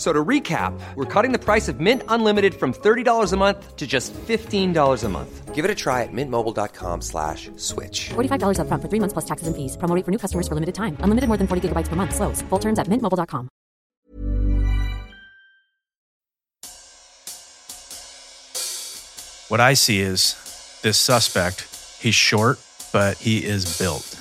[0.00, 3.86] So to recap, we're cutting the price of Mint Unlimited from $30 a month to
[3.86, 5.54] just $15 a month.
[5.54, 8.08] Give it a try at mintmobile.com slash switch.
[8.08, 9.76] $45 upfront for three months plus taxes and fees.
[9.76, 10.96] Promo rate for new customers for limited time.
[11.00, 12.14] Unlimited more than 40 gigabytes per month.
[12.14, 12.40] Slows.
[12.48, 13.50] Full terms at mintmobile.com.
[19.50, 20.34] What I see is
[20.80, 21.68] this suspect,
[22.00, 22.58] he's short,
[22.90, 24.16] but he is built.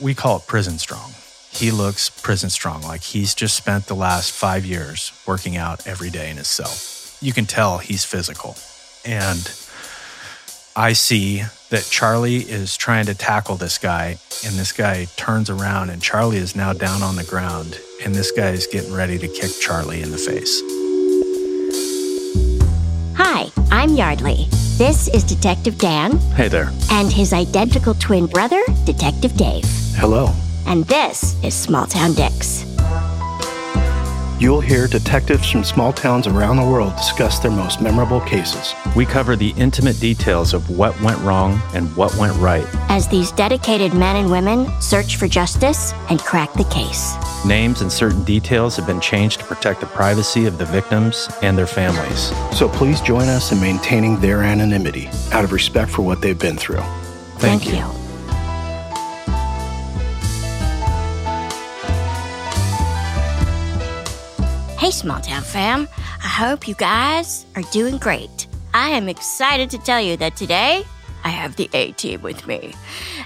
[0.00, 1.10] We call it prison strong.
[1.54, 6.10] He looks prison strong, like he's just spent the last five years working out every
[6.10, 6.74] day in his cell.
[7.20, 8.56] You can tell he's physical.
[9.04, 9.50] And
[10.76, 15.90] I see that Charlie is trying to tackle this guy, and this guy turns around,
[15.90, 19.28] and Charlie is now down on the ground, and this guy is getting ready to
[19.28, 20.60] kick Charlie in the face.
[23.16, 24.48] Hi, I'm Yardley.
[24.76, 26.70] This is Detective Dan Hey there.
[26.90, 29.64] and his identical twin brother, Detective Dave.
[29.94, 30.32] Hello.
[30.66, 32.64] And this is Small Town Dicks.
[34.40, 38.74] You'll hear detectives from small towns around the world discuss their most memorable cases.
[38.96, 42.66] We cover the intimate details of what went wrong and what went right.
[42.90, 47.14] As these dedicated men and women search for justice and crack the case.
[47.46, 51.56] Names and certain details have been changed to protect the privacy of the victims and
[51.56, 52.32] their families.
[52.58, 56.56] So please join us in maintaining their anonymity out of respect for what they've been
[56.56, 56.82] through.
[57.38, 58.03] Thank, you.
[64.84, 65.88] Hey, small town fam.
[66.22, 68.46] I hope you guys are doing great.
[68.74, 70.84] I am excited to tell you that today
[71.24, 72.74] I have the A team with me.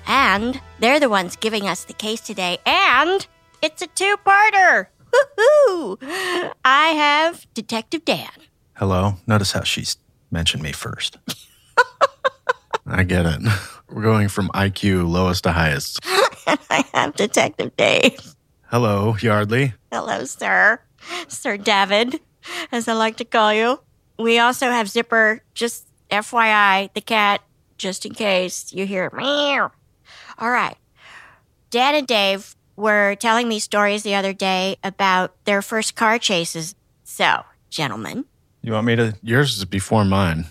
[0.07, 2.59] And they're the ones giving us the case today.
[2.65, 3.27] And
[3.61, 4.87] it's a two parter.
[5.13, 6.53] Woohoo!
[6.65, 8.31] I have Detective Dan.
[8.75, 9.15] Hello.
[9.27, 9.97] Notice how she's
[10.31, 11.19] mentioned me first.
[12.87, 13.43] I get it.
[13.89, 15.99] We're going from IQ lowest to highest.
[16.47, 18.37] And I have Detective Dave.
[18.67, 19.75] Hello, Yardley.
[19.91, 20.79] Hello, sir.
[21.29, 22.21] Sir David,
[22.73, 23.81] as I like to call you.
[24.19, 27.43] We also have Zipper, just FYI, the cat,
[27.77, 29.71] just in case you hear meow.
[30.39, 30.77] All right.
[31.71, 36.75] Dan and Dave were telling me stories the other day about their first car chases.
[37.05, 38.25] So, gentlemen,
[38.63, 39.15] You want me to?
[39.23, 40.47] Yours is before mine.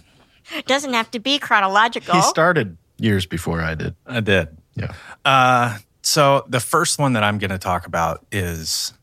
[0.56, 2.16] it doesn't have to be chronological.
[2.16, 3.96] He started years before I did.
[4.06, 4.50] I did.
[4.76, 4.94] Yeah.
[5.26, 8.94] Uh, so the first one that I'm going to talk about is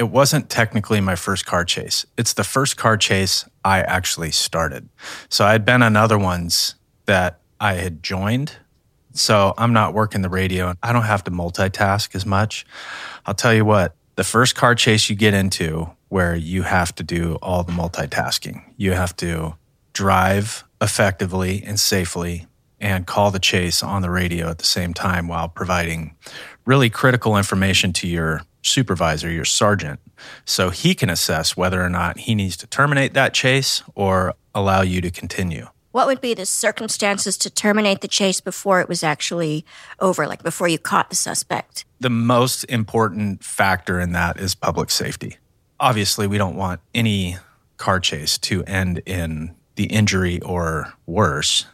[0.00, 2.06] it wasn't technically my first car chase.
[2.16, 4.88] It's the first car chase I actually started.
[5.28, 8.56] So I'd been on other ones that I had joined.
[9.12, 10.72] So I'm not working the radio.
[10.82, 12.64] I don't have to multitask as much.
[13.26, 17.02] I'll tell you what, the first car chase you get into where you have to
[17.02, 19.54] do all the multitasking, you have to
[19.92, 22.46] drive effectively and safely
[22.80, 26.16] and call the chase on the radio at the same time while providing
[26.64, 30.00] really critical information to your supervisor, your sergeant,
[30.44, 34.82] so he can assess whether or not he needs to terminate that chase or allow
[34.82, 35.68] you to continue.
[35.92, 39.64] what would be the circumstances to terminate the chase before it was actually
[39.98, 41.84] over, like before you caught the suspect?
[41.98, 45.36] The most important factor in that is public safety.
[45.80, 47.38] Obviously, we don't want any
[47.76, 51.66] car chase to end in the injury or worse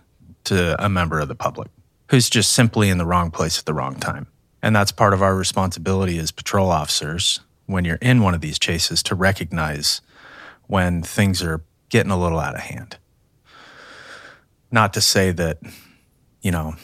[0.44, 1.68] to a member of the public
[2.08, 4.28] who's just simply in the wrong place at the wrong time.
[4.62, 8.58] And that's part of our responsibility as patrol officers when you're in one of these
[8.58, 10.00] chases to recognize
[10.66, 12.96] when things are getting a little out of hand.
[14.70, 15.58] Not to say that,
[16.42, 16.74] you know,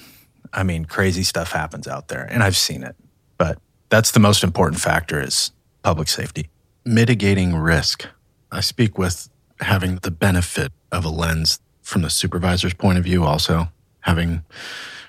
[0.52, 2.94] I mean, crazy stuff happens out there, and I've seen it,
[3.38, 3.58] but
[3.88, 5.50] that's the most important factor is
[5.82, 6.48] public safety.
[6.84, 8.06] Mitigating risk.
[8.50, 9.28] I speak with
[9.60, 13.68] having the benefit of a lens from the supervisor's point of view, also
[14.00, 14.44] having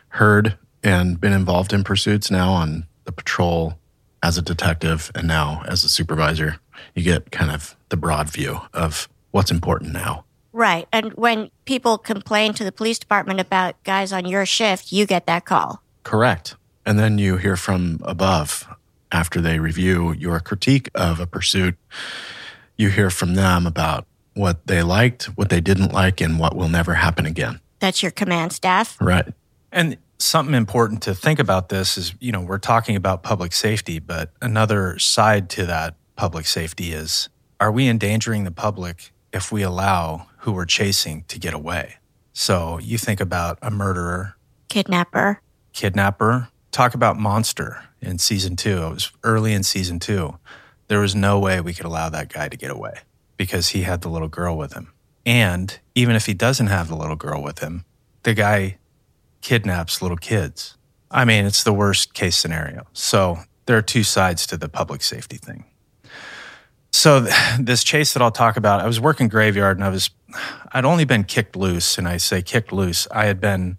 [0.09, 3.77] heard and been involved in pursuits now on the patrol
[4.21, 6.57] as a detective and now as a supervisor.
[6.95, 10.25] You get kind of the broad view of what's important now.
[10.51, 10.87] Right.
[10.91, 15.25] And when people complain to the police department about guys on your shift, you get
[15.25, 15.81] that call.
[16.03, 16.55] Correct.
[16.85, 18.67] And then you hear from above
[19.11, 21.75] after they review your critique of a pursuit.
[22.77, 26.69] You hear from them about what they liked, what they didn't like, and what will
[26.69, 27.59] never happen again.
[27.79, 28.97] That's your command staff.
[28.99, 29.25] Right.
[29.71, 33.99] And something important to think about this is, you know, we're talking about public safety,
[33.99, 37.29] but another side to that public safety is
[37.59, 41.95] are we endangering the public if we allow who we're chasing to get away?
[42.33, 44.35] So you think about a murderer,
[44.69, 45.41] Kidnapper.
[45.71, 48.83] kidnapper, talk about monster in season two.
[48.87, 50.39] It was early in season two.
[50.87, 52.95] There was no way we could allow that guy to get away
[53.37, 54.91] because he had the little girl with him.
[55.25, 57.85] And even if he doesn't have the little girl with him,
[58.23, 58.77] the guy
[59.43, 60.75] kidnaps little kids.
[61.11, 62.87] I mean, it's the worst case scenario.
[62.93, 63.37] So
[63.67, 65.65] there are two sides to the public safety thing.
[66.91, 70.09] So th- this chase that I'll talk about, I was working graveyard and I was,
[70.71, 71.97] I'd only been kicked loose.
[71.97, 73.07] And I say kicked loose.
[73.11, 73.77] I had been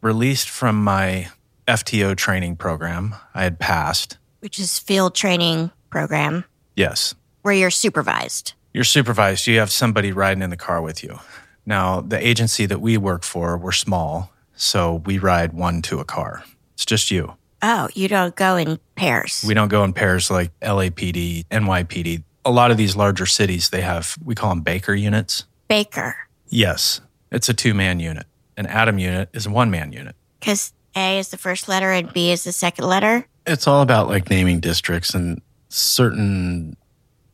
[0.00, 1.28] released from my
[1.68, 3.14] FTO training program.
[3.34, 4.18] I had passed.
[4.40, 6.44] which is field training program
[6.76, 7.14] Yes.
[7.42, 8.52] where you're supervised.
[8.74, 9.46] You're supervised.
[9.46, 11.18] You have somebody riding in the car with you.
[11.64, 14.30] Now, the agency that we work for, we're small.
[14.56, 16.44] So we ride one to a car.
[16.74, 17.34] It's just you.
[17.62, 19.44] Oh, you don't go in pairs.
[19.46, 22.22] We don't go in pairs like LAPD, NYPD.
[22.44, 25.46] A lot of these larger cities, they have, we call them Baker units.
[25.68, 26.14] Baker.
[26.48, 27.00] Yes,
[27.32, 28.26] it's a two man unit.
[28.56, 30.14] An Adam unit is a one man unit.
[30.40, 33.26] Because A is the first letter and B is the second letter.
[33.46, 36.76] It's all about like naming districts, and certain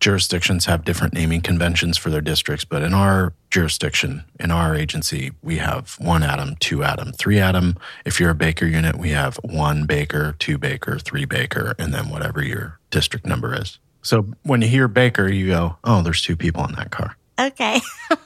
[0.00, 2.64] jurisdictions have different naming conventions for their districts.
[2.64, 7.76] But in our jurisdiction, in our agency, we have one Adam, two Adam, three Adam.
[8.05, 12.08] If you're a Baker unit, we have one Baker, two Baker, three Baker, and then
[12.08, 13.79] whatever your district number is.
[14.02, 17.17] So when you hear Baker, you go, oh, there's two people in that car.
[17.38, 17.81] Okay.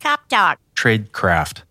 [0.00, 0.58] Cop talk.
[0.74, 1.64] trade craft.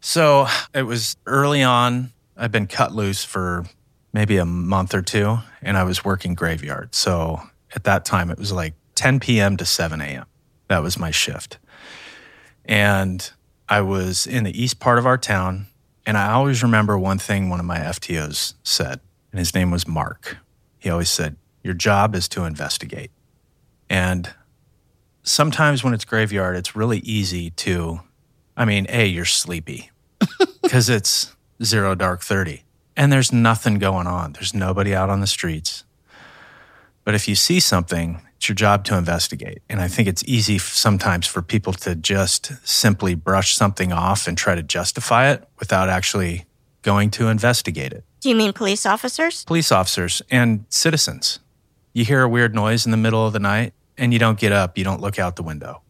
[0.00, 2.12] So it was early on.
[2.36, 3.64] I'd been cut loose for
[4.12, 6.94] maybe a month or two, and I was working graveyard.
[6.94, 7.40] So
[7.74, 9.56] at that time, it was like 10 p.m.
[9.56, 10.26] to 7 a.m.
[10.68, 11.58] That was my shift.
[12.64, 13.30] And
[13.68, 15.66] I was in the east part of our town.
[16.06, 19.00] And I always remember one thing one of my FTOs said,
[19.30, 20.38] and his name was Mark.
[20.78, 23.10] He always said, Your job is to investigate.
[23.90, 24.32] And
[25.22, 28.00] sometimes when it's graveyard, it's really easy to,
[28.56, 29.90] I mean, A, you're sleepy
[30.62, 32.62] because it's zero dark 30
[32.98, 34.32] and there's nothing going on.
[34.32, 35.84] There's nobody out on the streets.
[37.08, 39.62] But if you see something, it's your job to investigate.
[39.70, 44.36] And I think it's easy sometimes for people to just simply brush something off and
[44.36, 46.44] try to justify it without actually
[46.82, 49.42] going to investigate it Do you mean police officers?
[49.46, 51.38] police officers and citizens.
[51.94, 54.52] You hear a weird noise in the middle of the night and you don't get
[54.52, 55.80] up, you don't look out the window.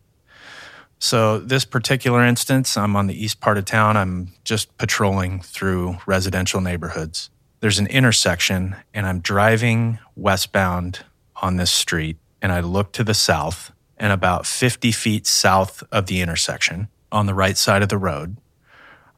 [1.01, 3.97] So, this particular instance, I'm on the east part of town.
[3.97, 7.31] I'm just patrolling through residential neighborhoods.
[7.61, 11.05] There's an intersection, and I'm driving westbound
[11.41, 12.17] on this street.
[12.41, 17.27] And I look to the south, and about 50 feet south of the intersection, on
[17.27, 18.37] the right side of the road,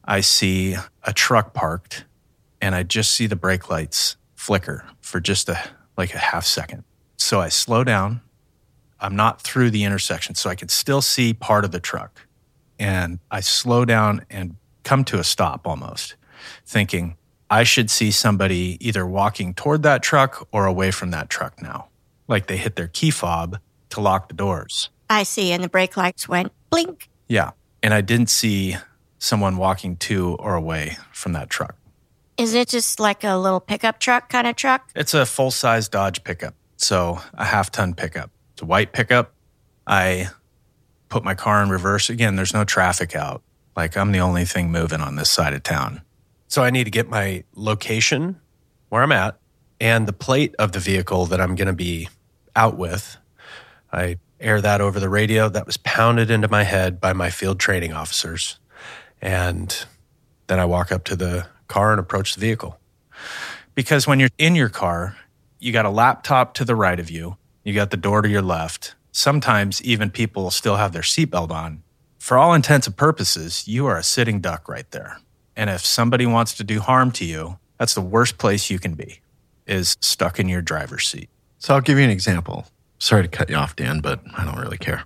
[0.03, 2.05] I see a truck parked
[2.61, 5.59] and I just see the brake lights flicker for just a
[5.97, 6.83] like a half second.
[7.17, 8.21] So I slow down.
[8.99, 12.27] I'm not through the intersection, so I can still see part of the truck.
[12.79, 16.15] And I slow down and come to a stop almost,
[16.65, 17.17] thinking
[17.49, 21.87] I should see somebody either walking toward that truck or away from that truck now.
[22.31, 23.59] Like they hit their key fob
[23.89, 24.89] to lock the doors.
[25.09, 25.51] I see.
[25.51, 27.09] And the brake lights went blink.
[27.27, 27.51] Yeah.
[27.83, 28.77] And I didn't see
[29.19, 31.75] someone walking to or away from that truck.
[32.37, 34.89] Is it just like a little pickup truck kind of truck?
[34.95, 36.55] It's a full size Dodge pickup.
[36.77, 38.31] So a half ton pickup.
[38.53, 39.33] It's a white pickup.
[39.85, 40.29] I
[41.09, 42.09] put my car in reverse.
[42.09, 43.43] Again, there's no traffic out.
[43.75, 46.01] Like I'm the only thing moving on this side of town.
[46.47, 48.39] So I need to get my location
[48.87, 49.37] where I'm at
[49.81, 52.07] and the plate of the vehicle that I'm going to be
[52.55, 53.17] out with.
[53.91, 55.49] I air that over the radio.
[55.49, 58.59] That was pounded into my head by my field training officers.
[59.21, 59.85] And
[60.47, 62.79] then I walk up to the car and approach the vehicle.
[63.75, 65.15] Because when you're in your car,
[65.59, 68.41] you got a laptop to the right of you, you got the door to your
[68.41, 68.95] left.
[69.11, 71.83] Sometimes even people still have their seatbelt on.
[72.17, 75.19] For all intents and purposes, you are a sitting duck right there.
[75.55, 78.93] And if somebody wants to do harm to you, that's the worst place you can
[78.93, 79.21] be,
[79.65, 81.30] is stuck in your driver's seat.
[81.61, 82.65] So I'll give you an example.
[82.97, 85.03] Sorry to cut you off, Dan, but I don't really care.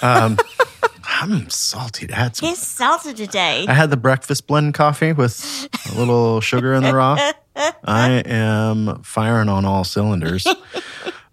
[0.00, 0.38] Um,
[1.04, 2.10] I'm salty.
[2.10, 3.66] I had, some, He's salted today.
[3.68, 7.16] I had the breakfast blend coffee with a little sugar in the raw.
[7.84, 10.46] I am firing on all cylinders.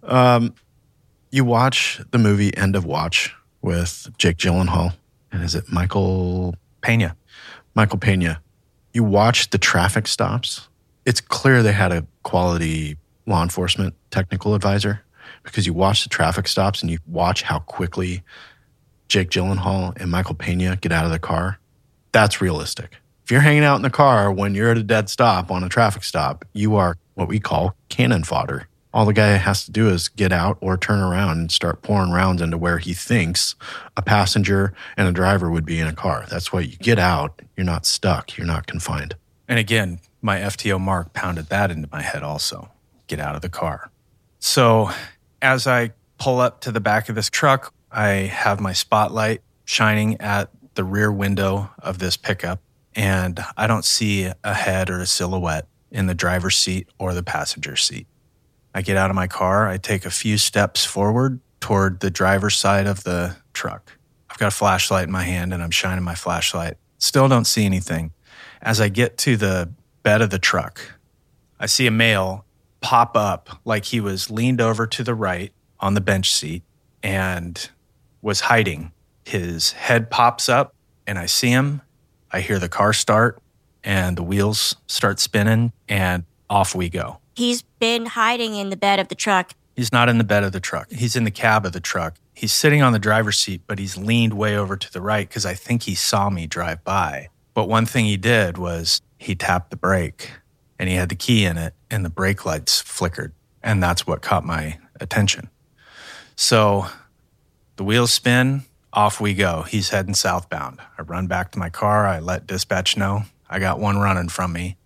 [0.02, 0.54] Um,
[1.30, 4.92] you watch the movie End of Watch with Jake Gyllenhaal.
[5.32, 7.16] And is it Michael Pena.
[7.74, 8.42] Michael Pena.
[8.92, 10.68] You watch the traffic stops.
[11.06, 15.02] It's clear they had a quality law enforcement technical advisor
[15.42, 18.22] because you watch the traffic stops and you watch how quickly
[19.08, 21.58] Jake Gyllenhaal and Michael Pena get out of the car.
[22.12, 22.96] That's realistic.
[23.24, 25.68] If you're hanging out in the car when you're at a dead stop on a
[25.68, 28.68] traffic stop, you are what we call cannon fodder.
[28.92, 32.12] All the guy has to do is get out or turn around and start pouring
[32.12, 33.56] rounds into where he thinks
[33.96, 36.26] a passenger and a driver would be in a car.
[36.30, 37.42] That's why you get out.
[37.56, 38.36] You're not stuck.
[38.36, 39.16] You're not confined.
[39.48, 42.70] And again, my FTO Mark pounded that into my head also.
[43.14, 43.92] Get out of the car.
[44.40, 44.90] So
[45.40, 50.20] as I pull up to the back of this truck, I have my spotlight shining
[50.20, 52.60] at the rear window of this pickup,
[52.96, 57.22] and I don't see a head or a silhouette in the driver's seat or the
[57.22, 58.08] passenger seat.
[58.74, 62.56] I get out of my car, I take a few steps forward toward the driver's
[62.56, 63.96] side of the truck.
[64.28, 66.78] I've got a flashlight in my hand and I'm shining my flashlight.
[66.98, 68.10] Still don't see anything.
[68.60, 70.80] As I get to the bed of the truck,
[71.60, 72.44] I see a male
[72.84, 75.50] pop up like he was leaned over to the right
[75.80, 76.62] on the bench seat
[77.02, 77.70] and
[78.20, 78.92] was hiding.
[79.24, 80.74] His head pops up
[81.06, 81.80] and I see him.
[82.30, 83.40] I hear the car start
[83.82, 87.20] and the wheels start spinning and off we go.
[87.36, 89.52] He's been hiding in the bed of the truck.
[89.74, 90.92] He's not in the bed of the truck.
[90.92, 92.16] He's in the cab of the truck.
[92.34, 95.46] He's sitting on the driver's seat, but he's leaned way over to the right because
[95.46, 97.30] I think he saw me drive by.
[97.54, 100.32] But one thing he did was he tapped the brake
[100.78, 103.32] and he had the key in it and the brake lights flickered.
[103.62, 105.48] And that's what caught my attention.
[106.36, 106.86] So
[107.76, 109.62] the wheels spin, off we go.
[109.62, 110.80] He's heading southbound.
[110.98, 112.06] I run back to my car.
[112.06, 114.76] I let dispatch know I got one running from me,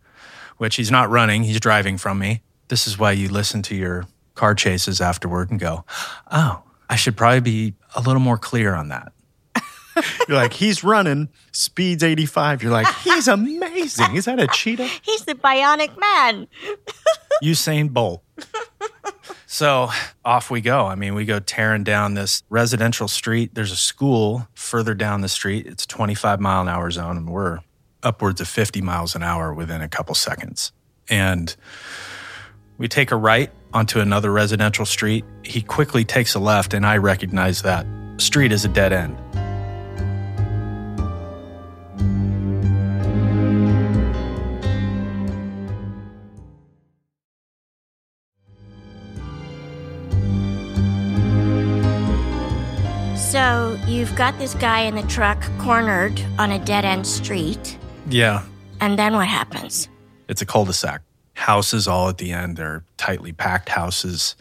[0.57, 2.43] which he's not running, he's driving from me.
[2.69, 5.85] This is why you listen to your car chases afterward and go,
[6.31, 9.13] oh, I should probably be a little more clear on that.
[10.29, 12.63] You're like, he's running, speed's 85.
[12.63, 14.17] You're like, he's amazing.
[14.17, 14.89] Is that a cheetah?
[15.03, 16.47] He's the bionic man.
[17.43, 18.23] Usain Bolt.
[19.47, 19.89] So
[20.25, 20.87] off we go.
[20.87, 23.55] I mean, we go tearing down this residential street.
[23.55, 25.67] There's a school further down the street.
[25.67, 27.61] It's 25 mile an hour zone, and we're
[28.03, 30.73] upwards of 50 miles an hour within a couple seconds.
[31.09, 31.57] And
[32.77, 35.25] we take a right onto another residential street.
[35.43, 37.87] He quickly takes a left, and I recognize that
[38.19, 39.17] street is a dead end.
[53.99, 57.77] You've got this guy in the truck cornered on a dead end street.
[58.09, 58.45] Yeah,
[58.81, 59.89] And then what happens?
[60.29, 61.03] It's a cul-de-sac.
[61.35, 62.57] Houses all at the end.
[62.57, 64.37] They're tightly packed houses.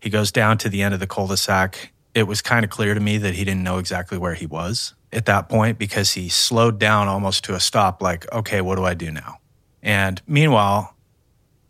[0.00, 1.92] He goes down to the end of the cul-de-sac.
[2.14, 4.94] It was kind of clear to me that he didn't know exactly where he was
[5.12, 8.84] at that point because he slowed down almost to a stop, like, okay, what do
[8.84, 9.38] I do now?
[9.82, 10.94] And meanwhile,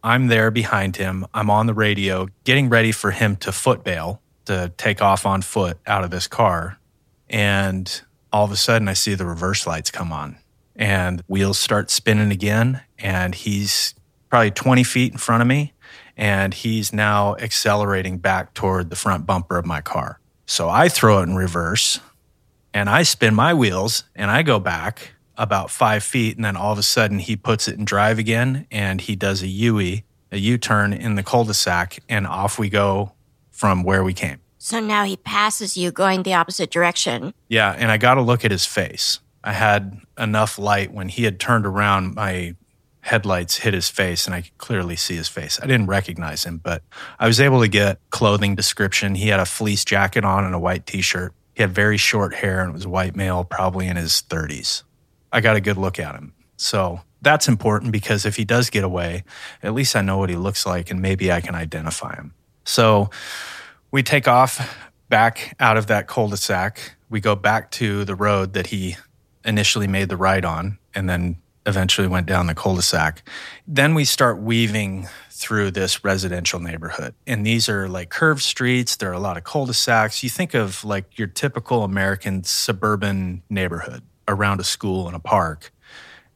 [0.03, 1.27] I'm there behind him.
[1.33, 5.43] I'm on the radio getting ready for him to foot bail, to take off on
[5.43, 6.79] foot out of this car.
[7.33, 10.37] And all of a sudden, I see the reverse lights come on
[10.77, 12.83] and wheels start spinning again.
[12.99, 13.95] And he's
[14.29, 15.73] probably 20 feet in front of me.
[16.17, 20.21] And he's now accelerating back toward the front bumper of my car.
[20.47, 22.01] So I throw it in reverse
[22.75, 26.37] and I spin my wheels and I go back about five feet.
[26.37, 29.43] And then all of a sudden, he puts it in drive again and he does
[29.43, 33.13] a U-E, a U-turn in the cul-de-sac, and off we go
[33.51, 34.41] from where we came.
[34.65, 37.35] So now he passes you going the opposite direction.
[37.49, 39.19] Yeah, and I got to look at his face.
[39.43, 42.55] I had enough light when he had turned around, my
[43.01, 45.59] headlights hit his face and I could clearly see his face.
[45.61, 46.85] I didn't recognize him, but
[47.19, 49.17] I was able to get clothing description.
[49.17, 51.35] He had a fleece jacket on and a white t-shirt.
[51.55, 54.85] He had very short hair and was a white male, probably in his 30s.
[55.33, 56.35] I got a good look at him.
[56.57, 59.25] So that's important because if he does get away,
[59.61, 62.35] at least I know what he looks like and maybe I can identify him.
[62.65, 63.11] So
[63.93, 64.77] we take off
[65.09, 66.97] back out of that cul-de-sac.
[67.11, 68.97] We go back to the road that he
[69.45, 73.23] initially made the ride on and then eventually went down the cul-de-sac.
[73.69, 77.15] Then we start weaving through this residential neighborhood.
[77.27, 80.23] And these are like curved streets, there are a lot of cul-de-sacs.
[80.23, 85.73] You think of like your typical American suburban neighborhood around a school and a park.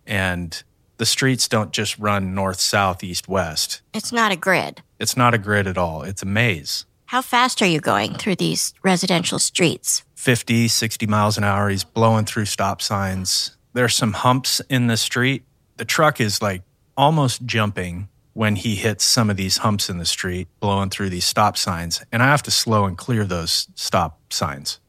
[0.06, 0.62] And
[0.98, 3.82] the streets don't just run north, south, east, west.
[3.92, 4.82] It's not a grid.
[4.98, 6.02] It's not a grid at all.
[6.02, 6.85] It's a maze.
[7.06, 10.02] How fast are you going through these residential streets?
[10.16, 11.68] 50, 60 miles an hour.
[11.68, 13.56] He's blowing through stop signs.
[13.74, 15.44] There's some humps in the street.
[15.76, 16.62] The truck is like
[16.96, 21.24] almost jumping when he hits some of these humps in the street, blowing through these
[21.24, 22.04] stop signs.
[22.10, 24.80] And I have to slow and clear those stop signs.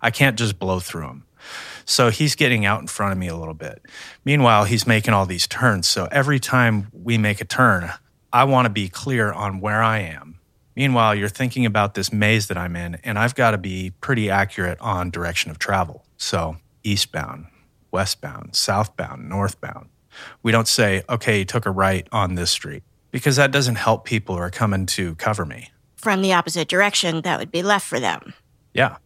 [0.00, 1.26] I can't just blow through them.
[1.84, 3.82] So he's getting out in front of me a little bit.
[4.24, 5.86] Meanwhile, he's making all these turns.
[5.86, 7.92] So every time we make a turn,
[8.32, 10.35] I want to be clear on where I am.
[10.76, 14.30] Meanwhile, you're thinking about this maze that I'm in, and I've got to be pretty
[14.30, 16.04] accurate on direction of travel.
[16.18, 17.46] So eastbound,
[17.90, 19.88] westbound, southbound, northbound.
[20.42, 24.04] We don't say, okay, you took a right on this street because that doesn't help
[24.04, 25.70] people who are coming to cover me.
[25.96, 28.34] From the opposite direction, that would be left for them.
[28.74, 28.96] Yeah.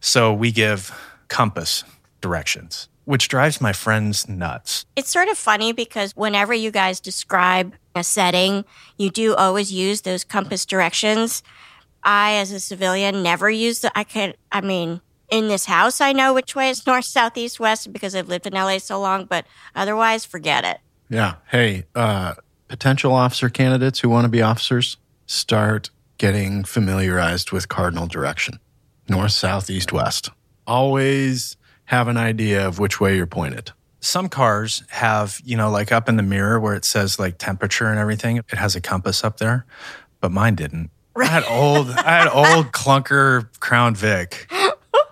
[0.00, 0.96] So we give
[1.28, 1.82] compass
[2.20, 4.84] directions, which drives my friends nuts.
[4.96, 8.64] It's sort of funny because whenever you guys describe a setting,
[8.98, 11.42] you do always use those compass directions.
[12.02, 16.12] I, as a civilian, never use the, I could, I mean, in this house, I
[16.12, 19.24] know which way is north, south, east, west because I've lived in LA so long,
[19.24, 20.78] but otherwise, forget it.
[21.08, 21.36] Yeah.
[21.48, 22.34] Hey, uh,
[22.68, 24.96] potential officer candidates who want to be officers,
[25.26, 28.58] start getting familiarized with cardinal direction
[29.08, 30.30] north, south, east, west.
[30.66, 33.72] Always have an idea of which way you're pointed.
[34.00, 37.86] Some cars have, you know, like up in the mirror where it says like temperature
[37.86, 39.66] and everything, it has a compass up there,
[40.20, 40.90] but mine didn't.
[41.16, 44.50] I had old, I had old clunker Crown Vic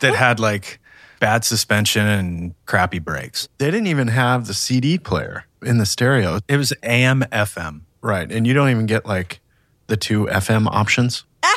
[0.00, 0.78] that had like
[1.19, 3.49] bad suspension and crappy brakes.
[3.59, 6.40] They didn't even have the CD player in the stereo.
[6.47, 7.81] It was AM, FM.
[8.02, 8.31] Right.
[8.31, 9.40] And you don't even get like
[9.87, 11.25] the two FM options.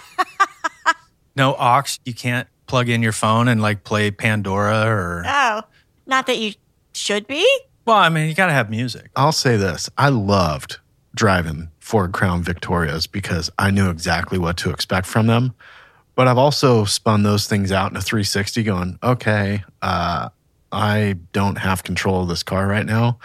[1.37, 1.83] No aux.
[2.03, 5.23] You can't plug in your phone and like play Pandora or.
[5.25, 5.61] Oh,
[6.05, 6.53] not that you
[6.93, 7.45] should be.
[7.85, 9.09] Well, I mean, you got to have music.
[9.15, 10.79] I'll say this I loved
[11.15, 15.53] driving Ford Crown Victorias because I knew exactly what to expect from them.
[16.15, 20.29] But I've also spun those things out in a 360 going, okay, uh,
[20.71, 23.19] I don't have control of this car right now.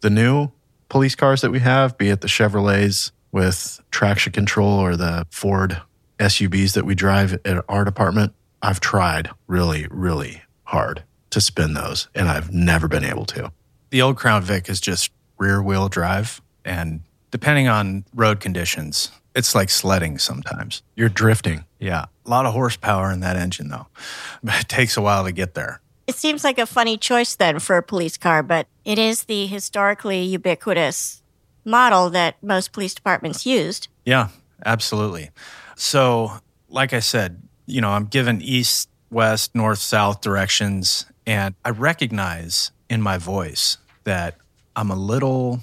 [0.00, 0.50] The new
[0.88, 5.82] police cars that we have, be it the Chevrolets with traction control or the Ford
[6.18, 8.32] SUVs that we drive at our department,
[8.62, 13.52] I've tried really, really hard to spin those and I've never been able to.
[13.90, 16.40] The old Crown Vic is just rear wheel drive.
[16.64, 20.82] And depending on road conditions, it's like sledding sometimes.
[20.96, 21.64] You're drifting.
[21.78, 22.06] Yeah.
[22.24, 23.86] A lot of horsepower in that engine, though.
[24.42, 25.80] But it takes a while to get there.
[26.06, 29.46] It seems like a funny choice then for a police car, but it is the
[29.46, 31.22] historically ubiquitous
[31.64, 33.88] model that most police departments used.
[34.04, 34.28] Yeah,
[34.64, 35.30] absolutely.
[35.74, 41.70] So, like I said, you know, I'm given east, west, north, south directions, and I
[41.70, 44.36] recognize in my voice that
[44.74, 45.60] I'm a little,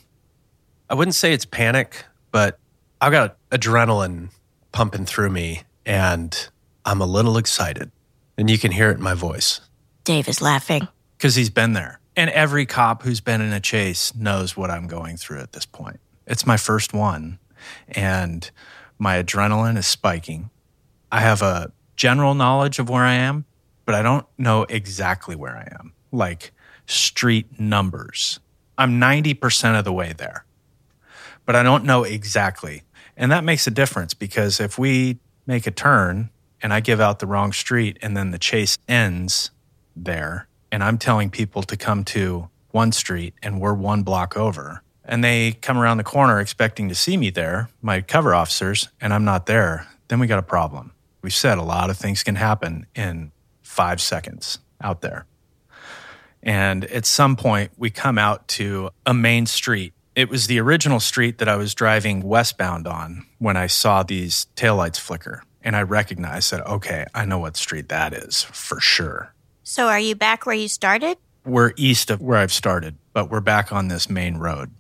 [0.90, 2.60] I wouldn't say it's panic, but
[3.00, 4.30] I've got adrenaline
[4.72, 6.50] pumping through me and
[6.86, 7.92] I'm a little excited.
[8.38, 9.62] And you can hear it in my voice.
[10.04, 10.88] Dave is laughing.
[11.18, 12.00] because he's been there.
[12.18, 15.66] And every cop who's been in a chase knows what I'm going through at this
[15.66, 16.00] point.
[16.28, 17.40] It's my first one,
[17.90, 18.50] and
[19.00, 20.50] my adrenaline is spiking.
[21.12, 21.72] I have a
[22.04, 23.46] general knowledge of where I am,
[23.86, 26.52] but I don't know exactly where I am, like
[26.86, 28.42] street numbers.
[28.78, 30.44] I'm 90% of the way there,
[31.46, 32.84] but I don't know exactly.
[33.16, 36.30] And that makes a difference because if we make a turn
[36.62, 39.52] and I give out the wrong street and then the chase ends
[39.96, 44.84] there and I'm telling people to come to one street and we're one block over
[45.06, 49.14] and they come around the corner expecting to see me there, my cover officers, and
[49.14, 50.93] I'm not there, then we got a problem.
[51.24, 53.32] We said a lot of things can happen in
[53.62, 55.26] five seconds out there.
[56.44, 59.94] And at some point, we come out to a main street.
[60.16, 64.48] It was the original street that I was driving westbound on when I saw these
[64.58, 65.44] taillights flicker.
[65.62, 69.34] And I recognized that, okay, I know what street that is for sure.
[69.64, 71.18] So are you back where you started?
[71.46, 74.72] We're east of where I've started, but we're back on this main road.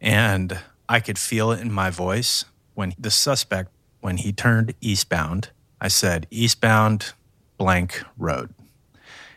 [0.00, 5.50] And I could feel it in my voice when the suspect, when he turned eastbound,
[5.80, 7.12] I said, eastbound
[7.56, 8.54] blank road.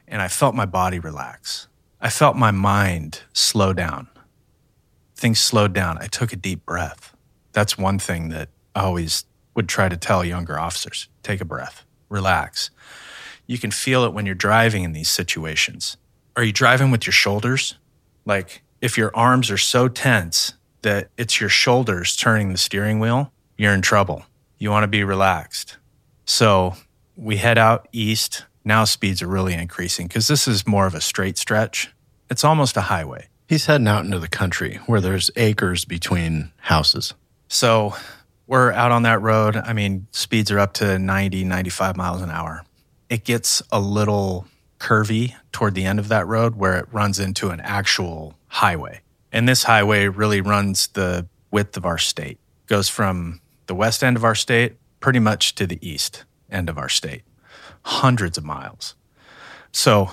[0.08, 1.68] And I felt my body relax.
[2.00, 4.08] I felt my mind slow down.
[5.16, 5.98] Things slowed down.
[6.00, 7.16] I took a deep breath.
[7.54, 9.26] That's one thing that I always
[9.56, 12.72] would try to tell younger officers take a breath, relax.
[13.46, 15.98] You can feel it when you're driving in these situations.
[16.36, 17.76] Are you driving with your shoulders?
[18.26, 23.32] Like if your arms are so tense that it's your shoulders turning the steering wheel,
[23.58, 24.26] you're in trouble.
[24.58, 25.78] You want to be relaxed.
[26.26, 26.76] So
[27.16, 28.46] we head out east.
[28.64, 31.94] Now speeds are really increasing because this is more of a straight stretch.
[32.30, 33.28] It's almost a highway.
[33.48, 37.14] He's heading out into the country where there's acres between houses.
[37.48, 37.96] So
[38.48, 39.58] we're out on that road.
[39.58, 42.64] I mean, speeds are up to 90, 95 miles an hour.
[43.10, 44.48] It gets a little
[44.80, 49.02] curvy toward the end of that road where it runs into an actual highway.
[49.32, 54.18] And this highway really runs the width of our state, goes from the west end
[54.18, 57.24] of our state pretty much to the east end of our state,
[57.84, 58.96] hundreds of miles.
[59.74, 60.12] So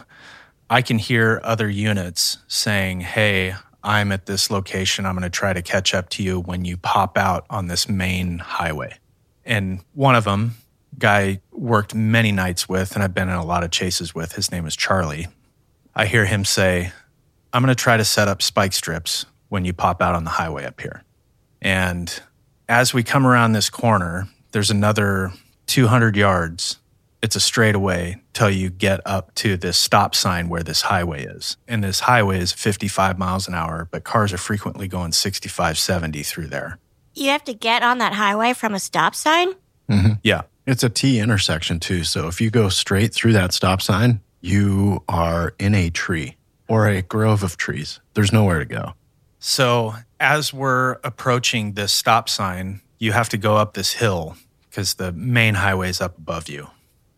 [0.68, 5.07] I can hear other units saying, Hey, I'm at this location.
[5.07, 7.88] I'm going to try to catch up to you when you pop out on this
[7.88, 8.98] main highway.
[9.44, 10.57] And one of them,
[10.98, 14.51] guy worked many nights with, and I've been in a lot of chases with, his
[14.51, 15.29] name is Charlie.
[15.94, 16.92] I hear him say,
[17.53, 20.31] I'm going to try to set up spike strips when you pop out on the
[20.31, 21.03] highway up here.
[21.62, 22.20] And
[22.68, 25.33] as we come around this corner, there's another
[25.67, 26.79] 200 yards.
[27.21, 31.57] It's a straightaway till you get up to this stop sign where this highway is.
[31.67, 36.23] And this highway is 55 miles an hour, but cars are frequently going 65, 70
[36.23, 36.79] through there.
[37.15, 39.55] You have to get on that highway from a stop sign?
[39.91, 40.13] Mm-hmm.
[40.23, 40.43] Yeah.
[40.67, 42.05] It's a T intersection too.
[42.05, 46.37] So if you go straight through that stop sign, you are in a tree
[46.69, 47.99] or a grove of trees.
[48.15, 48.93] There's nowhere to go.
[49.41, 54.37] So as we're approaching this stop sign, you have to go up this hill
[54.69, 56.69] because the main highway is up above you.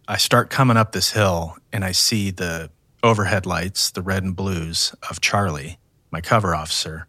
[0.06, 2.70] I start coming up this hill and I see the
[3.02, 5.78] overhead lights, the red and blues of Charlie,
[6.10, 7.06] my cover officer,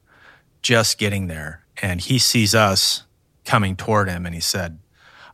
[0.62, 1.64] just getting there.
[1.82, 3.04] And he sees us
[3.44, 4.80] coming toward him and he said,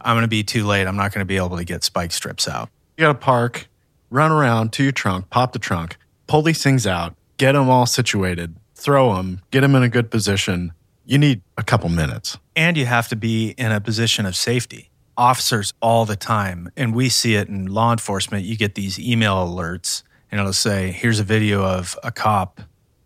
[0.02, 0.88] I'm going to be too late.
[0.88, 2.69] I'm not going to be able to get spike strips out.
[2.97, 3.67] You got to park,
[4.10, 5.97] run around to your trunk, pop the trunk,
[6.28, 10.10] pull these things out, get them all situated, throw them, get them in a good
[10.10, 10.71] position.
[11.08, 12.38] You need a couple minutes.
[12.56, 14.89] and you have to be in a position of safety.
[15.15, 18.46] Officers all the time, and we see it in law enforcement.
[18.46, 22.62] You get these email alerts, and it'll say, Here's a video of a cop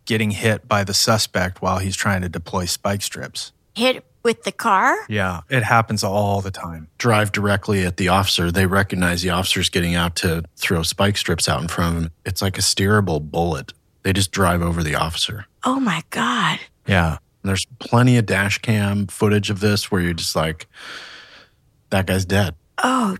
[0.05, 3.53] getting hit by the suspect while he's trying to deploy spike strips.
[3.75, 4.97] Hit with the car?
[5.07, 6.87] Yeah, it happens all the time.
[6.97, 8.51] Drive directly at the officer.
[8.51, 12.11] They recognize the officer's getting out to throw spike strips out in front of them.
[12.25, 13.73] It's like a steerable bullet.
[14.03, 15.45] They just drive over the officer.
[15.63, 16.59] Oh my God.
[16.87, 17.19] Yeah.
[17.41, 20.67] And there's plenty of dash cam footage of this where you're just like,
[21.89, 22.55] that guy's dead.
[22.83, 23.17] Oh,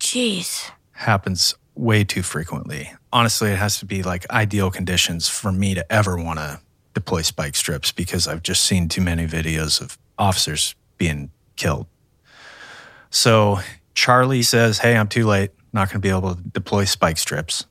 [0.00, 0.70] jeez.
[0.92, 2.92] Happens way too frequently.
[3.12, 6.60] Honestly, it has to be like ideal conditions for me to ever want to
[6.94, 11.86] deploy spike strips because I've just seen too many videos of officers being killed.
[13.10, 13.60] So
[13.94, 15.50] Charlie says, Hey, I'm too late.
[15.72, 17.66] Not going to be able to deploy spike strips.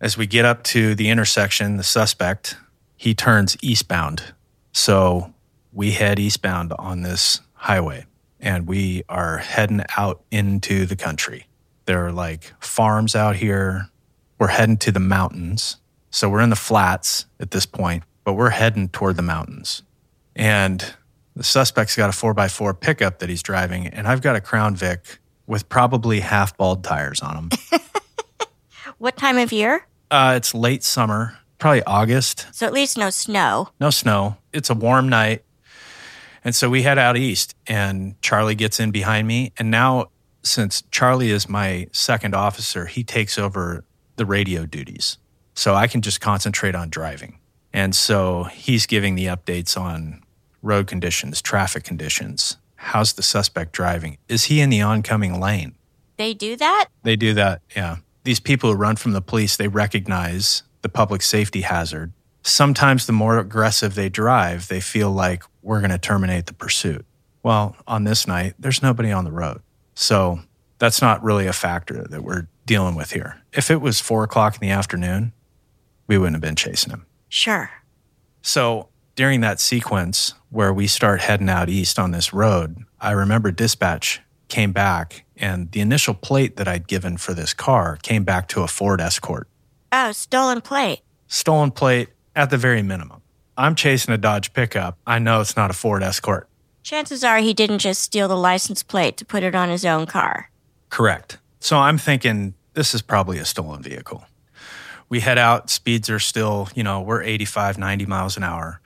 [0.00, 2.56] As we get up to the intersection, the suspect,
[2.96, 4.34] he turns eastbound.
[4.72, 5.32] So
[5.72, 8.06] we head eastbound on this highway
[8.40, 11.46] and we are heading out into the country.
[11.86, 13.88] There are like farms out here.
[14.38, 15.76] We're heading to the mountains.
[16.10, 19.82] So we're in the flats at this point, but we're heading toward the mountains.
[20.34, 20.94] And
[21.36, 25.18] the suspect's got a 4x4 pickup that he's driving, and I've got a Crown Vic
[25.46, 27.48] with probably half bald tires on them.
[28.98, 29.86] What time of year?
[30.12, 32.48] uh, it's late summer, probably August.
[32.50, 33.68] So at least no snow.
[33.80, 34.36] no snow.
[34.52, 35.44] It's a warm night.
[36.44, 39.52] And so we head out east, and Charlie gets in behind me.
[39.56, 40.10] And now,
[40.42, 43.84] since Charlie is my second officer, he takes over
[44.16, 45.18] the radio duties.
[45.54, 47.38] So I can just concentrate on driving.
[47.72, 50.20] And so he's giving the updates on
[50.62, 52.56] road conditions, traffic conditions.
[52.74, 54.18] How's the suspect driving?
[54.28, 55.76] Is he in the oncoming lane?
[56.16, 56.88] They do that?
[57.04, 57.98] They do that, yeah.
[58.24, 62.12] These people who run from the police, they recognize the public safety hazard.
[62.42, 67.04] Sometimes the more aggressive they drive, they feel like we're going to terminate the pursuit.
[67.42, 69.62] Well, on this night, there's nobody on the road.
[69.94, 70.40] So
[70.78, 73.42] that's not really a factor that we're dealing with here.
[73.52, 75.32] If it was four o'clock in the afternoon,
[76.06, 77.06] we wouldn't have been chasing him.
[77.28, 77.70] Sure.
[78.42, 83.50] So during that sequence where we start heading out east on this road, I remember
[83.50, 88.48] dispatch came back and the initial plate that I'd given for this car came back
[88.48, 89.48] to a Ford Escort.
[89.94, 91.02] Oh, stolen plate.
[91.28, 93.20] Stolen plate at the very minimum.
[93.58, 94.96] I'm chasing a Dodge pickup.
[95.06, 96.48] I know it's not a Ford Escort.
[96.82, 100.06] Chances are he didn't just steal the license plate to put it on his own
[100.06, 100.50] car.
[100.88, 101.38] Correct.
[101.60, 104.24] So I'm thinking this is probably a stolen vehicle.
[105.10, 108.80] We head out, speeds are still, you know, we're 85, 90 miles an hour.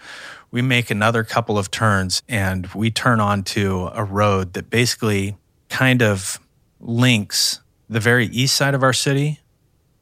[0.51, 5.37] We make another couple of turns and we turn onto a road that basically
[5.69, 6.40] kind of
[6.81, 9.38] links the very east side of our city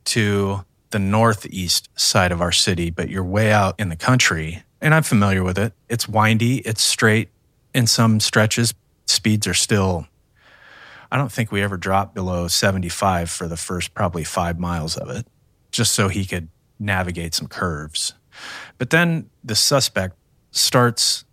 [0.07, 0.65] to
[0.95, 4.63] the northeast side of our city, but you're way out in the country.
[4.81, 5.73] And I'm familiar with it.
[5.89, 7.31] It's windy, it's straight
[7.75, 8.75] in some stretches.
[9.07, 10.07] Speeds are still
[11.11, 15.11] I don't think we ever dropped below 75 for the first probably five miles of
[15.11, 15.27] it,
[15.71, 18.15] just so he could navigate some curves.
[18.79, 20.17] But then the suspect
[20.51, 21.25] starts,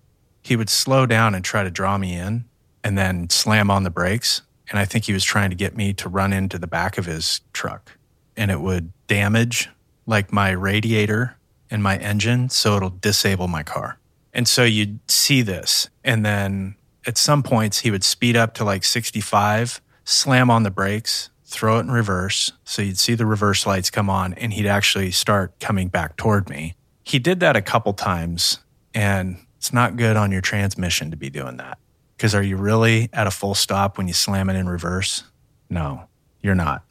[0.41, 2.45] he would slow down and try to draw me in
[2.84, 4.41] and then slam on the brakes.
[4.69, 7.06] And I think he was trying to get me to run into the back of
[7.06, 7.97] his truck
[8.41, 9.69] and it would damage
[10.08, 11.38] like my radiator
[11.69, 12.49] and my engine.
[12.49, 13.99] So it'll disable my car.
[14.34, 15.91] And so you'd see this.
[16.04, 16.73] And then
[17.06, 21.77] at some points, he would speed up to like 65, slam on the brakes, throw
[21.77, 22.51] it in reverse.
[22.63, 26.49] So you'd see the reverse lights come on and he'd actually start coming back toward
[26.49, 26.73] me.
[27.04, 28.58] He did that a couple times
[28.95, 31.77] and it's not good on your transmission to be doing that.
[32.17, 35.25] Because are you really at a full stop when you slam it in reverse?
[35.69, 36.08] No,
[36.41, 36.84] you're not.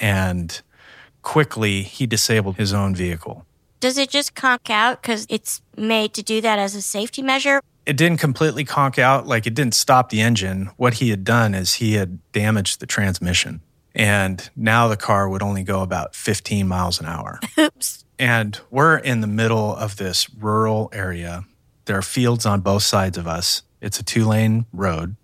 [0.00, 0.62] And
[1.22, 3.46] quickly he disabled his own vehicle.
[3.80, 7.60] Does it just conk out because it's made to do that as a safety measure?
[7.86, 10.70] It didn't completely conk out, like it didn't stop the engine.
[10.76, 13.60] What he had done is he had damaged the transmission.
[13.94, 17.40] And now the car would only go about 15 miles an hour.
[17.58, 18.04] Oops.
[18.18, 21.44] And we're in the middle of this rural area.
[21.84, 23.62] There are fields on both sides of us.
[23.80, 25.16] It's a two lane road.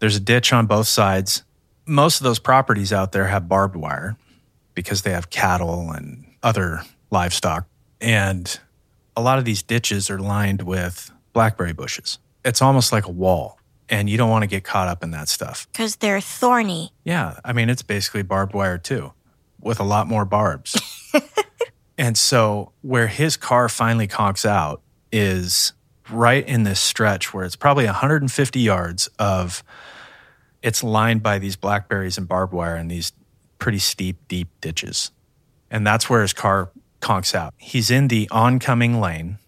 [0.00, 1.44] There's a ditch on both sides.
[1.86, 4.16] Most of those properties out there have barbed wire
[4.74, 7.66] because they have cattle and other livestock.
[8.00, 8.58] And
[9.16, 12.18] a lot of these ditches are lined with blackberry bushes.
[12.44, 13.58] It's almost like a wall,
[13.88, 15.68] and you don't want to get caught up in that stuff.
[15.72, 16.90] Because they're thorny.
[17.04, 19.12] Yeah, I mean, it's basically barbed wire too,
[19.60, 20.80] with a lot more barbs.
[21.98, 24.82] and so, where his car finally conks out
[25.12, 25.72] is
[26.10, 29.62] right in this stretch where it's probably 150 yards of
[30.62, 33.12] it's lined by these blackberries and barbed wire and these
[33.62, 35.12] pretty steep, deep ditches.
[35.70, 37.54] And that's where his car conks out.
[37.58, 39.38] He's in the oncoming lane,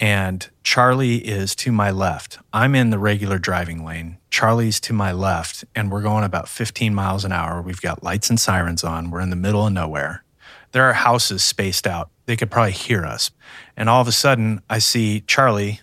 [0.00, 2.40] and Charlie is to my left.
[2.52, 4.18] I'm in the regular driving lane.
[4.28, 7.62] Charlie's to my left, and we're going about 15 miles an hour.
[7.62, 9.12] We've got lights and sirens on.
[9.12, 10.24] We're in the middle of nowhere.
[10.72, 12.10] There are houses spaced out.
[12.26, 13.30] They could probably hear us.
[13.76, 15.80] And all of a sudden, I see Charlie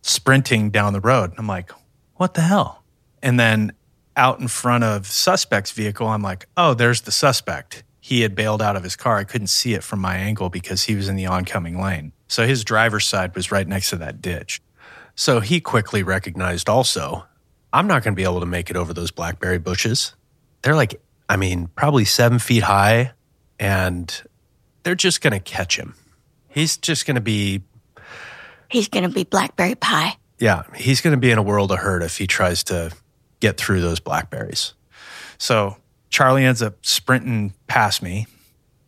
[0.00, 1.34] sprinting down the road.
[1.36, 1.72] I'm like,
[2.14, 2.84] what the hell?
[3.22, 3.72] And then
[4.16, 7.84] out in front of suspect's vehicle, I'm like, oh, there's the suspect.
[8.00, 9.16] He had bailed out of his car.
[9.18, 12.12] I couldn't see it from my angle because he was in the oncoming lane.
[12.28, 14.60] So his driver's side was right next to that ditch.
[15.14, 17.26] So he quickly recognized also,
[17.72, 20.14] I'm not going to be able to make it over those blackberry bushes.
[20.62, 23.12] They're like, I mean, probably seven feet high,
[23.58, 24.22] and
[24.82, 25.94] they're just going to catch him.
[26.48, 27.62] He's just going to be,
[28.68, 30.16] He's going to be blackberry pie.
[30.38, 32.92] yeah, he's going to be in a world of hurt if he tries to
[33.40, 34.74] get through those blackberries.
[35.38, 35.76] So
[36.10, 38.26] Charlie ends up sprinting past me.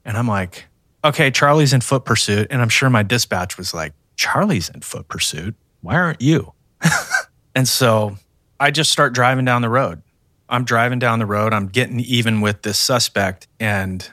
[0.04, 0.66] And I'm like,
[1.04, 2.46] okay, Charlie's in foot pursuit.
[2.50, 5.54] And I'm sure my dispatch was like, Charlie's in foot pursuit.
[5.80, 6.52] Why aren't you?
[7.54, 8.16] and so
[8.58, 10.02] I just start driving down the road.
[10.48, 11.52] I'm driving down the road.
[11.52, 13.46] I'm getting even with this suspect.
[13.60, 14.08] And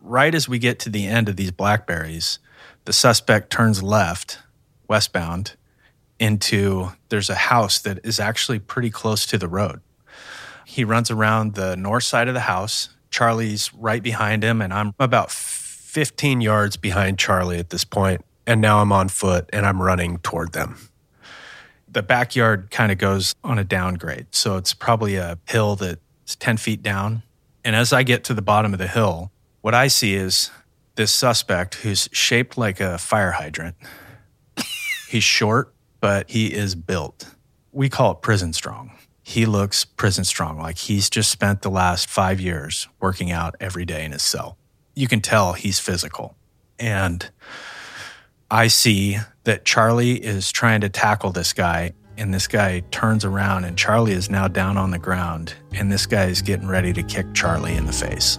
[0.00, 2.38] right as we get to the end of these blackberries,
[2.84, 4.38] the suspect turns left,
[4.88, 5.54] westbound,
[6.20, 9.80] into there's a house that is actually pretty close to the road.
[10.64, 12.90] He runs around the north side of the house.
[13.10, 18.60] Charlie's right behind him, and I'm about 15 yards behind Charlie at this point, and
[18.60, 20.76] now I'm on foot and I'm running toward them.
[21.92, 24.26] the backyard kind of goes on a downgrade.
[24.30, 27.22] So it's probably a hill that's 10 feet down.
[27.64, 29.30] And as I get to the bottom of the hill,
[29.60, 30.50] what I see is
[30.94, 33.76] this suspect who's shaped like a fire hydrant.
[35.08, 37.34] He's short, but he is built.
[37.72, 38.92] We call it prison strong.
[39.22, 43.84] He looks prison strong, like he's just spent the last five years working out every
[43.84, 44.56] day in his cell.
[44.94, 46.36] You can tell he's physical.
[46.78, 47.30] And
[48.50, 53.64] I see that Charlie is trying to tackle this guy, and this guy turns around,
[53.64, 57.02] and Charlie is now down on the ground, and this guy is getting ready to
[57.02, 58.38] kick Charlie in the face.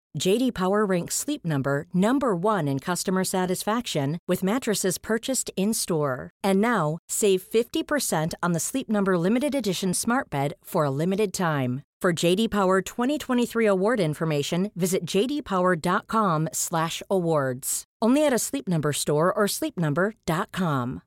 [0.19, 6.29] JD Power ranks Sleep Number number 1 in customer satisfaction with mattresses purchased in-store.
[6.43, 11.31] And now, save 50% on the Sleep Number limited edition Smart Bed for a limited
[11.33, 11.83] time.
[12.01, 17.83] For JD Power 2023 award information, visit jdpower.com/awards.
[18.01, 21.01] Only at a Sleep Number store or sleepnumber.com.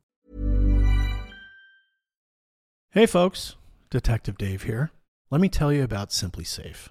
[2.91, 3.57] Hey folks,
[3.91, 4.93] Detective Dave here.
[5.33, 6.91] Let me tell you about SimpliSafe,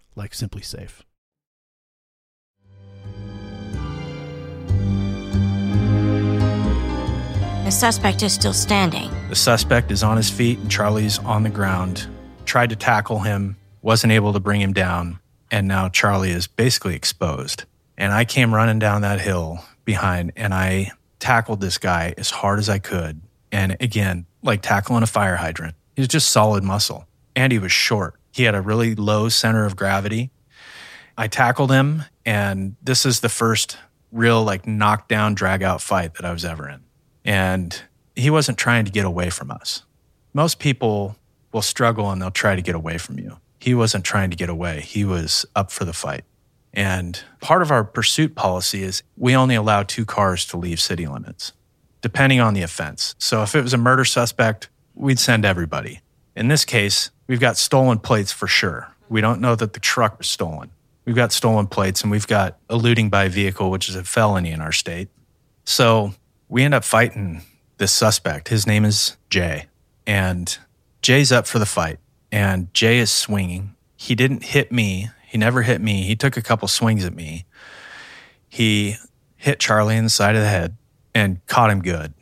[0.15, 1.01] like SimpliSafe.
[7.71, 9.09] The suspect is still standing.
[9.29, 12.05] The suspect is on his feet and Charlie's on the ground.
[12.43, 15.19] Tried to tackle him, wasn't able to bring him down,
[15.49, 17.63] and now Charlie is basically exposed.
[17.97, 22.59] And I came running down that hill behind and I tackled this guy as hard
[22.59, 23.21] as I could.
[23.51, 25.75] And again, like tackling a fire hydrant.
[25.95, 27.05] He was just solid muscle.
[27.35, 28.15] And he was short.
[28.31, 30.31] He had a really low center of gravity.
[31.17, 33.77] I tackled him, and this is the first
[34.11, 36.81] real like knockdown, drag out fight that I was ever in.
[37.23, 37.81] And
[38.15, 39.83] he wasn't trying to get away from us.
[40.33, 41.15] Most people
[41.51, 43.37] will struggle and they'll try to get away from you.
[43.59, 46.23] He wasn't trying to get away, he was up for the fight.
[46.73, 51.05] And part of our pursuit policy is we only allow two cars to leave city
[51.05, 51.51] limits,
[52.01, 53.13] depending on the offense.
[53.17, 55.99] So if it was a murder suspect, we'd send everybody.
[56.35, 58.93] In this case, we've got stolen plates for sure.
[59.07, 60.69] We don't know that the truck was stolen.
[61.05, 64.59] We've got stolen plates and we've got eluding by vehicle, which is a felony in
[64.59, 65.07] our state.
[65.63, 66.13] So
[66.49, 67.43] we end up fighting
[67.77, 68.49] this suspect.
[68.49, 69.67] His name is Jay.
[70.05, 70.57] And
[71.01, 71.99] Jay's up for the fight.
[72.33, 73.75] And Jay is swinging.
[73.95, 75.09] He didn't hit me.
[75.25, 76.03] He never hit me.
[76.03, 77.45] He took a couple swings at me.
[78.49, 78.97] He
[79.37, 80.75] hit Charlie in the side of the head
[81.15, 82.13] and caught him good.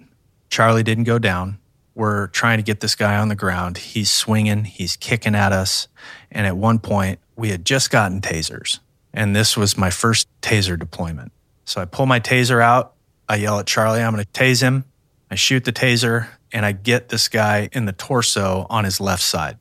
[0.51, 1.58] Charlie didn't go down.
[1.99, 3.77] We're trying to get this guy on the ground.
[3.77, 5.89] He's swinging, he's kicking at us.
[6.31, 8.79] And at one point, we had just gotten tasers.
[9.13, 11.33] And this was my first taser deployment.
[11.65, 12.93] So I pull my taser out.
[13.27, 14.85] I yell at Charlie, I'm going to tase him.
[15.29, 19.23] I shoot the taser and I get this guy in the torso on his left
[19.23, 19.57] side.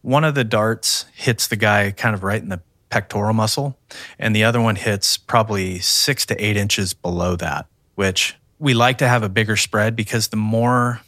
[0.00, 3.76] One of the darts hits the guy kind of right in the pectoral muscle,
[4.18, 8.96] and the other one hits probably six to eight inches below that, which we like
[8.98, 11.02] to have a bigger spread because the more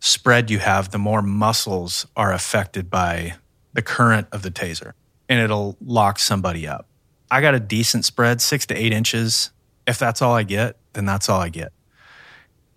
[0.00, 3.34] spread you have, the more muscles are affected by
[3.72, 4.92] the current of the taser,
[5.28, 6.86] and it'll lock somebody up.
[7.30, 9.50] I got a decent spread, six to eight inches.
[9.86, 11.72] If that's all I get, then that's all I get.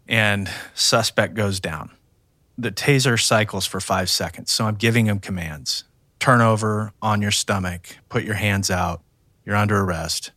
[0.08, 1.92] And suspect goes down.
[2.58, 4.52] The taser cycles for five seconds.
[4.52, 5.86] So I'm giving him commands
[6.22, 9.02] turn over on your stomach, put your hands out,
[9.44, 10.32] you're under arrest.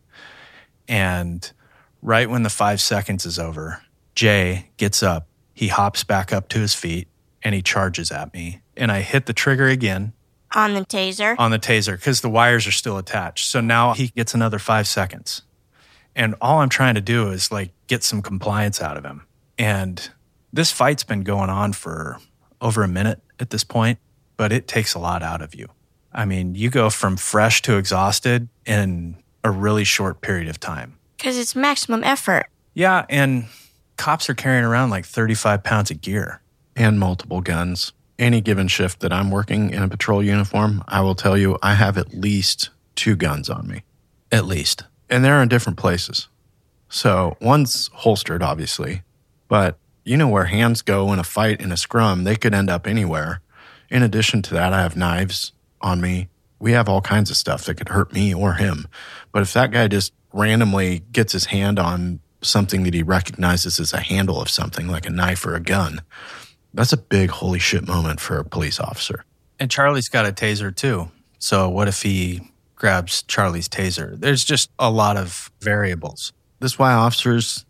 [0.88, 1.52] And
[2.00, 3.82] right when the five seconds is over,
[4.14, 7.08] Jay gets up, he hops back up to his feet,
[7.42, 8.60] and he charges at me.
[8.76, 10.12] And I hit the trigger again
[10.54, 11.36] On the taser.
[11.38, 13.48] on the taser because the wires are still attached.
[13.48, 15.42] So now he gets another five seconds.
[16.16, 19.26] And all I'm trying to do is like get some compliance out of him.
[19.58, 20.10] And
[20.52, 22.18] this fight's been going on for
[22.60, 23.98] over a minute at this point,
[24.36, 25.68] but it takes a lot out of you.
[26.12, 30.96] I mean, you go from fresh to exhausted in a really short period of time.
[31.16, 32.46] Because it's maximum effort.
[32.74, 33.04] Yeah.
[33.08, 33.46] And
[33.96, 36.40] cops are carrying around like 35 pounds of gear.
[36.76, 37.92] and multiple guns.
[38.18, 41.74] Any given shift that I'm working in a patrol uniform, I will tell you I
[41.74, 43.82] have at least two guns on me.
[44.32, 44.84] At least.
[45.10, 46.28] And they're in different places.
[46.88, 49.02] So one's holstered, obviously,
[49.48, 52.70] but you know where hands go in a fight in a scrum, they could end
[52.70, 53.40] up anywhere.
[53.90, 56.28] In addition to that, I have knives on me.
[56.58, 58.86] We have all kinds of stuff that could hurt me or him.
[59.32, 63.92] But if that guy just randomly gets his hand on something that he recognizes as
[63.92, 66.02] a handle of something like a knife or a gun,
[66.72, 69.24] that's a big holy shit moment for a police officer.
[69.58, 71.10] And Charlie's got a taser too.
[71.38, 74.18] So what if he grabs Charlie's taser?
[74.18, 76.32] There's just a lot of variables.
[76.60, 77.64] This is why officers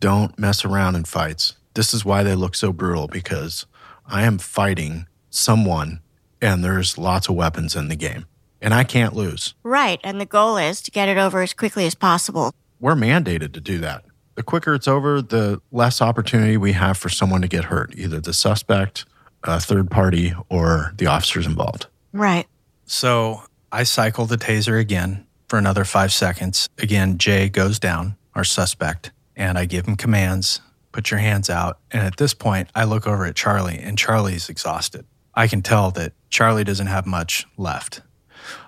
[0.00, 1.56] don't mess around in fights.
[1.74, 3.66] This is why they look so brutal because
[4.06, 6.00] I am fighting someone
[6.40, 8.26] and there's lots of weapons in the game
[8.60, 9.54] and I can't lose.
[9.62, 10.00] Right.
[10.04, 12.52] And the goal is to get it over as quickly as possible.
[12.80, 14.04] We're mandated to do that.
[14.34, 18.20] The quicker it's over, the less opportunity we have for someone to get hurt, either
[18.20, 19.04] the suspect,
[19.44, 21.86] a third party, or the officers involved.
[22.12, 22.46] Right.
[22.86, 26.68] So I cycle the taser again for another five seconds.
[26.78, 30.60] Again, Jay goes down, our suspect, and I give him commands
[30.92, 31.78] put your hands out.
[31.90, 35.06] And at this point, I look over at Charlie, and Charlie's exhausted.
[35.34, 38.02] I can tell that Charlie doesn't have much left.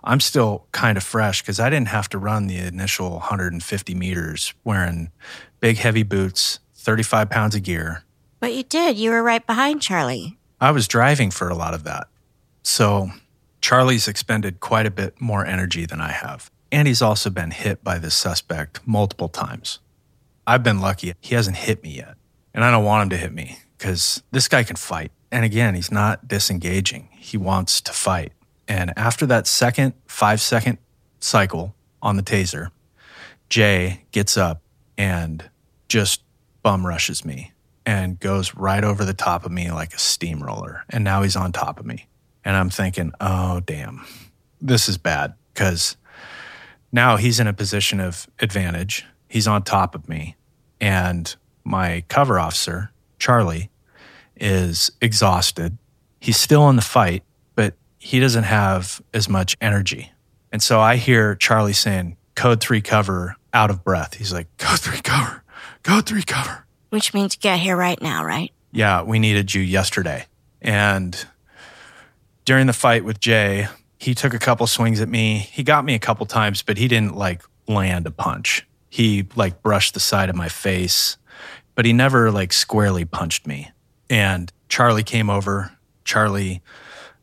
[0.03, 4.55] I'm still kind of fresh because I didn't have to run the initial 150 meters
[4.65, 5.11] wearing
[5.65, 8.05] big, heavy boots, 35 pounds of gear.
[8.39, 8.99] But you did.
[8.99, 10.37] You were right behind Charlie.
[10.61, 12.07] I was driving for a lot of that.
[12.63, 13.09] So
[13.63, 16.51] Charlie's expended quite a bit more energy than I have.
[16.71, 19.79] And he's also been hit by this suspect multiple times.
[20.47, 21.15] I've been lucky.
[21.23, 22.17] He hasn't hit me yet.
[22.53, 25.13] And I don't want him to hit me because this guy can fight.
[25.33, 27.09] And again, he's not disengaging.
[27.13, 28.35] He wants to fight.
[28.69, 30.77] And after that second five second
[31.21, 32.69] cycle on the taser,
[33.49, 34.61] Jay gets up
[34.99, 35.49] and
[35.89, 36.23] just
[36.63, 37.53] bum rushes me
[37.87, 40.85] and goes right over the top of me like a steamroller.
[40.91, 42.09] And now he's on top of me.
[42.45, 44.05] And I'm thinking, oh, damn,
[44.61, 45.97] this is bad because
[46.93, 50.37] now he's in a position of advantage he's on top of me.
[50.81, 53.69] And my cover officer, Charlie,
[54.37, 55.77] is exhausted.
[56.21, 57.25] He's still in the fight,
[57.57, 60.13] but he doesn't have as much energy.
[60.53, 64.15] And so I hear Charlie saying, Code three cover, out of breath.
[64.15, 65.43] He's like, Code three cover,
[65.85, 66.67] code three cover.
[66.91, 68.53] Which means get here right now, right?
[68.73, 70.27] Yeah, we needed you yesterday.
[70.61, 71.17] And
[72.45, 73.69] during the fight with Jay,
[73.99, 75.39] he took a couple swings at me.
[75.39, 79.61] He got me a couple times, but he didn't like land a punch he like
[79.61, 81.17] brushed the side of my face,
[81.75, 83.73] but he never like squarely punched me.
[84.09, 85.73] And Charlie came over.
[86.05, 86.63] Charlie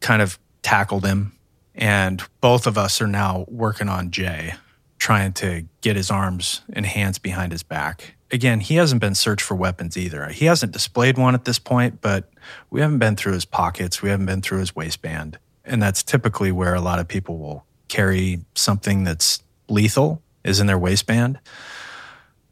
[0.01, 1.32] kind of tackled him.
[1.74, 4.55] And both of us are now working on Jay,
[4.99, 8.16] trying to get his arms and hands behind his back.
[8.32, 10.28] Again, he hasn't been searched for weapons either.
[10.30, 12.30] He hasn't displayed one at this point, but
[12.70, 14.02] we haven't been through his pockets.
[14.02, 15.38] We haven't been through his waistband.
[15.66, 20.68] And that's typically where a lot of people will carry something that's lethal is in
[20.68, 21.40] their waistband.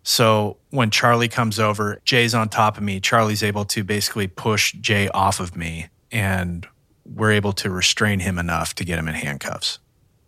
[0.03, 2.99] So when Charlie comes over, Jay's on top of me.
[2.99, 6.67] Charlie's able to basically push Jay off of me, and
[7.05, 9.79] we're able to restrain him enough to get him in handcuffs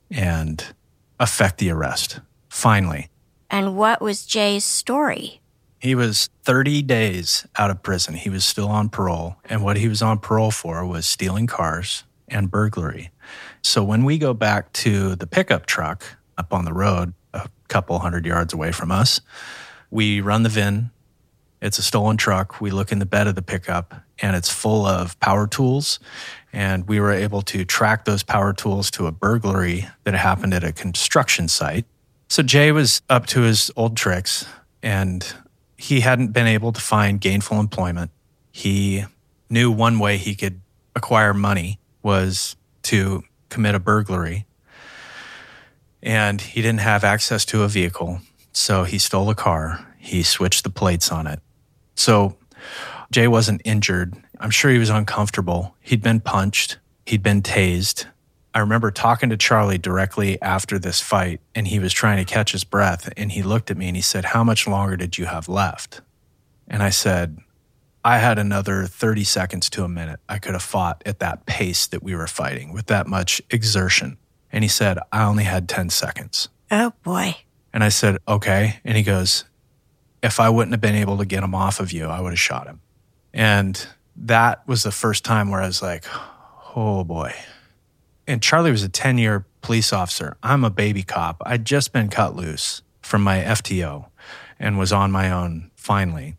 [0.10, 0.74] and
[1.20, 2.20] affect the arrest.
[2.50, 3.10] Finally.
[3.50, 5.41] And what was Jay's story?
[5.82, 8.14] He was 30 days out of prison.
[8.14, 9.38] He was still on parole.
[9.46, 13.10] And what he was on parole for was stealing cars and burglary.
[13.64, 16.04] So when we go back to the pickup truck
[16.38, 19.22] up on the road, a couple hundred yards away from us.
[19.90, 20.92] We run the VIN.
[21.62, 22.60] It's a stolen truck.
[22.60, 26.00] We look in the bed of the pickup and it's full of power tools.
[26.52, 30.64] And we were able to track those power tools to a burglary that happened at
[30.64, 31.86] a construction site.
[32.30, 34.46] So Jay was up to his old tricks
[34.82, 35.34] and
[35.82, 38.12] he hadn't been able to find gainful employment.
[38.52, 39.04] He
[39.50, 40.62] knew one way he could
[40.96, 44.46] acquire money was to commit a burglary
[46.04, 48.22] and he didn't have access to a vehicle.
[48.54, 49.84] So he stole a car.
[49.98, 51.40] He switched the plates on it.
[51.96, 52.38] So
[53.12, 54.16] Jay wasn't injured.
[54.40, 55.76] I'm sure he was uncomfortable.
[55.82, 56.78] He'd been punched,
[57.08, 58.06] he'd been tased.
[58.54, 62.52] I remember talking to Charlie directly after this fight, and he was trying to catch
[62.52, 63.12] his breath.
[63.16, 66.02] And he looked at me and he said, How much longer did you have left?
[66.68, 67.40] And I said,
[68.04, 70.20] I had another 30 seconds to a minute.
[70.28, 74.18] I could have fought at that pace that we were fighting with that much exertion.
[74.52, 76.50] And he said, I only had 10 seconds.
[76.72, 77.36] Oh boy.
[77.74, 78.80] And I said, okay.
[78.84, 79.46] And he goes,
[80.24, 82.40] if I wouldn't have been able to get him off of you, I would have
[82.40, 82.82] shot him.
[83.34, 86.06] And that was the first time where I was like,
[86.76, 87.34] oh boy.
[88.32, 90.38] And Charlie was a 10 year police officer.
[90.42, 91.42] I'm a baby cop.
[91.46, 94.06] I'd just been cut loose from my FTO
[94.58, 96.38] and was on my own finally.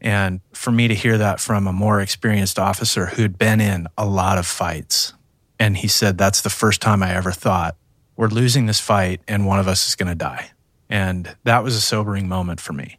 [0.00, 4.04] And for me to hear that from a more experienced officer who'd been in a
[4.04, 5.14] lot of fights
[5.60, 7.76] and he said, That's the first time I ever thought,
[8.16, 10.50] we're losing this fight and one of us is going to die.
[10.90, 12.98] And that was a sobering moment for me.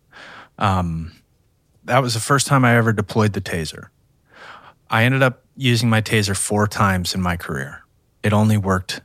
[0.57, 1.11] Um,
[1.83, 3.89] That was the first time I ever deployed the taser.
[4.89, 7.82] I ended up using my taser four times in my career.
[8.23, 9.01] It only worked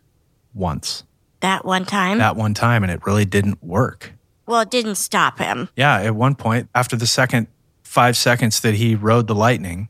[0.54, 1.04] once.
[1.40, 2.18] That one time?
[2.18, 4.12] That one time, and it really didn't work.
[4.46, 5.68] well, it didn't stop him.
[5.76, 7.48] Yeah, at one point, after the second
[7.82, 9.88] five seconds that he rode the lightning,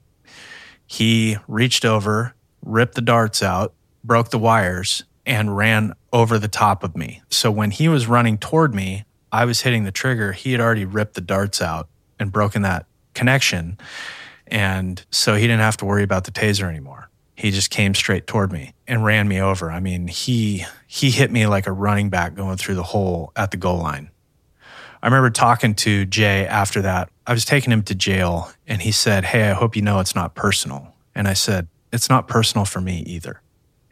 [0.87, 6.83] he reached over, ripped the darts out, broke the wires, and ran over the top
[6.83, 7.23] of me.
[7.31, 10.33] So when he was running toward me, I was hitting the trigger.
[10.33, 13.79] He had already ripped the darts out and broken that connection.
[14.47, 17.08] And so he didn't have to worry about the taser anymore.
[17.39, 19.71] He just came straight toward me and ran me over.
[19.71, 23.53] I mean, he he hit me like a running back going through the hole at
[23.53, 24.11] the goal line.
[25.01, 27.11] I remember talking to Jay after that.
[27.29, 30.17] I was taking him to jail and he said, Hey, I hope you know it's
[30.17, 30.97] not personal.
[31.15, 33.41] And I said, It's not personal for me either.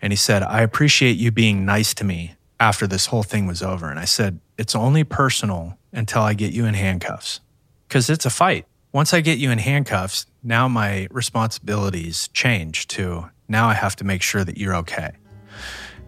[0.02, 3.62] And he said, I appreciate you being nice to me after this whole thing was
[3.62, 3.88] over.
[3.88, 7.38] And I said, It's only personal until I get you in handcuffs
[7.86, 8.66] because it's a fight.
[8.90, 14.04] Once I get you in handcuffs, now my responsibilities change to now I have to
[14.04, 15.12] make sure that you're okay.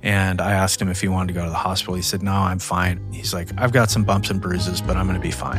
[0.03, 1.95] And I asked him if he wanted to go to the hospital.
[1.95, 3.12] He said, No, I'm fine.
[3.12, 5.59] He's like, I've got some bumps and bruises, but I'm going to be fine.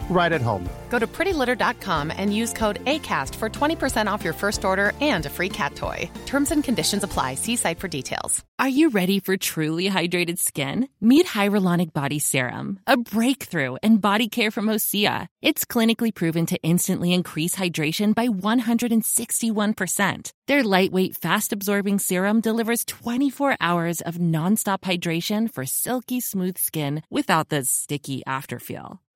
[0.11, 0.67] right at home.
[0.89, 5.29] Go to prettylitter.com and use code ACAST for 20% off your first order and a
[5.29, 6.07] free cat toy.
[6.25, 7.33] Terms and conditions apply.
[7.35, 8.43] See site for details.
[8.59, 10.87] Are you ready for truly hydrated skin?
[10.99, 15.25] Meet Hyaluronic Body Serum, a breakthrough in body care from Osea.
[15.41, 20.31] It's clinically proven to instantly increase hydration by 161%.
[20.45, 27.01] Their lightweight, fast absorbing serum delivers 24 hours of nonstop hydration for silky smooth skin
[27.09, 28.99] without the sticky afterfeel.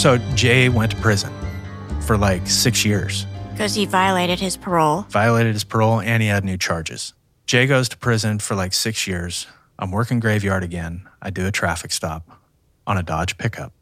[0.00, 1.30] So Jay went to prison
[2.06, 5.02] for like six years, Because he violated his parole.
[5.10, 7.12] violated his parole, and he had new charges.
[7.44, 9.46] Jay goes to prison for like six years.
[9.78, 11.06] I'm working graveyard again.
[11.20, 12.26] I do a traffic stop
[12.86, 13.74] on a Dodge pickup,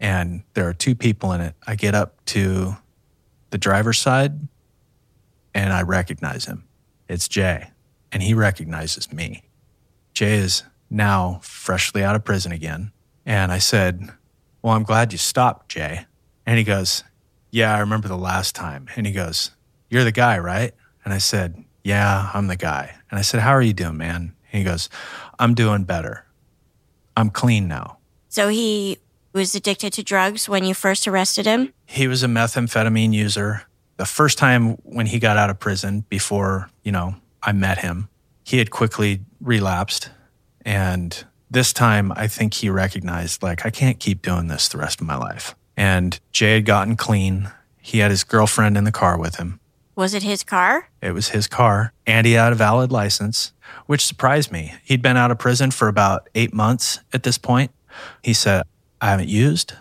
[0.00, 1.54] and there are two people in it.
[1.66, 2.78] I get up to
[3.50, 4.32] the driver's side
[5.54, 6.64] and I recognize him.
[7.06, 7.70] It's Jay,
[8.10, 9.42] and he recognizes me.
[10.14, 12.92] Jay is now freshly out of prison again.
[13.26, 14.08] And I said,
[14.62, 16.06] Well, I'm glad you stopped, Jay.
[16.44, 17.04] And he goes,
[17.50, 18.88] Yeah, I remember the last time.
[18.96, 19.50] And he goes,
[19.90, 20.72] You're the guy, right?
[21.04, 22.94] And I said, Yeah, I'm the guy.
[23.10, 24.34] And I said, How are you doing, man?
[24.52, 24.88] And he goes,
[25.38, 26.24] I'm doing better.
[27.16, 27.98] I'm clean now.
[28.28, 28.98] So he
[29.36, 31.72] was addicted to drugs when you first arrested him?
[31.84, 33.62] He was a methamphetamine user.
[33.98, 38.08] The first time when he got out of prison, before, you know, I met him,
[38.44, 40.10] he had quickly relapsed.
[40.62, 45.00] And this time, I think he recognized, like, I can't keep doing this the rest
[45.00, 45.54] of my life.
[45.76, 47.50] And Jay had gotten clean.
[47.80, 49.60] He had his girlfriend in the car with him.
[49.94, 50.90] Was it his car?
[51.00, 53.52] It was his car, and he had a valid license,
[53.86, 54.74] which surprised me.
[54.84, 57.70] He'd been out of prison for about eight months at this point.
[58.22, 58.64] He said,
[59.00, 59.72] I haven't used.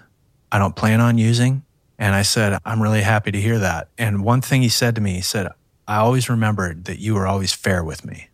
[0.51, 1.63] I don't plan on using.
[1.97, 3.89] And I said, I'm really happy to hear that.
[3.97, 5.49] And one thing he said to me, he said,
[5.88, 8.30] I always remembered that you were always fair with me.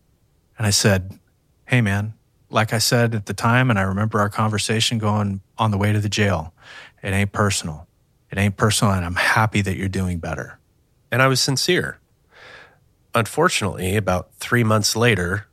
[0.58, 1.18] And I said,
[1.66, 2.14] Hey, man,
[2.52, 5.92] like I said at the time, and I remember our conversation going on the way
[5.92, 6.52] to the jail,
[7.02, 7.86] it ain't personal.
[8.30, 10.58] It ain't personal, and I'm happy that you're doing better.
[11.10, 11.98] And I was sincere.
[13.14, 15.46] Unfortunately, about three months later,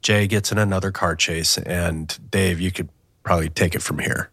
[0.00, 2.88] Jay gets in another car chase, and Dave, you could
[3.22, 4.30] probably take it from here.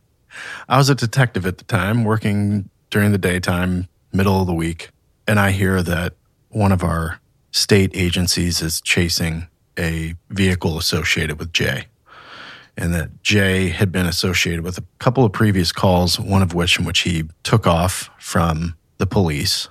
[0.67, 4.91] I was a detective at the time, working during the daytime, middle of the week,
[5.27, 6.13] and I hear that
[6.49, 7.19] one of our
[7.51, 9.47] state agencies is chasing
[9.77, 11.87] a vehicle associated with Jay.
[12.79, 16.79] And that Jay had been associated with a couple of previous calls, one of which
[16.79, 19.67] in which he took off from the police.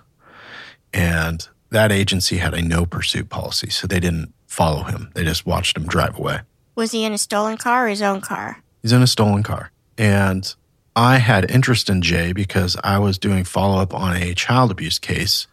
[0.93, 5.11] And that agency had a no pursuit policy, so they didn't follow him.
[5.15, 6.41] They just watched him drive away.
[6.75, 8.63] Was he in a stolen car or his own car?
[8.83, 9.73] He's in a stolen car.
[9.97, 10.55] And
[10.95, 14.99] I had interest in Jay because I was doing follow up on a child abuse
[14.99, 15.47] case.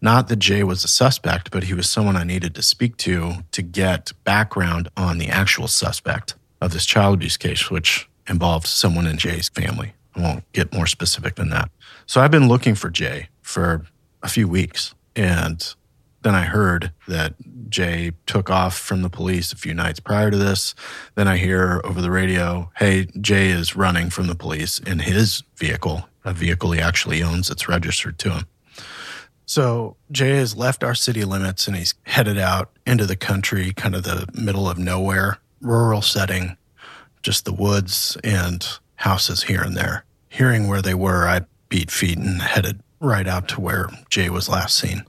[0.00, 3.34] Not that Jay was a suspect, but he was someone I needed to speak to
[3.52, 9.06] to get background on the actual suspect of this child abuse case, which involves someone
[9.06, 9.94] in Jay's family.
[10.14, 11.70] I won't get more specific than that.
[12.06, 13.84] So I've been looking for Jay for
[14.22, 14.94] a few weeks.
[15.16, 15.74] And
[16.22, 17.34] then I heard that
[17.68, 20.74] Jay took off from the police a few nights prior to this.
[21.16, 25.42] Then I hear over the radio, hey, Jay is running from the police in his
[25.56, 28.46] vehicle, a vehicle he actually owns that's registered to him.
[29.46, 33.96] So Jay has left our city limits and he's headed out into the country, kind
[33.96, 36.56] of the middle of nowhere, rural setting,
[37.22, 40.04] just the woods and houses here and there.
[40.28, 44.48] Hearing where they were, I beat feet and headed right out to where Jay was
[44.48, 45.04] last seen.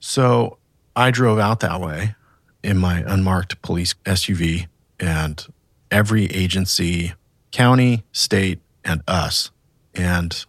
[0.00, 0.58] So
[0.96, 2.14] I drove out that way
[2.62, 4.66] in my unmarked police SUV,
[5.00, 5.46] and
[5.90, 7.12] every agency,
[7.50, 9.50] county, state, and us,
[9.94, 10.44] and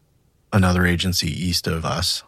[0.51, 2.23] another agency east of us,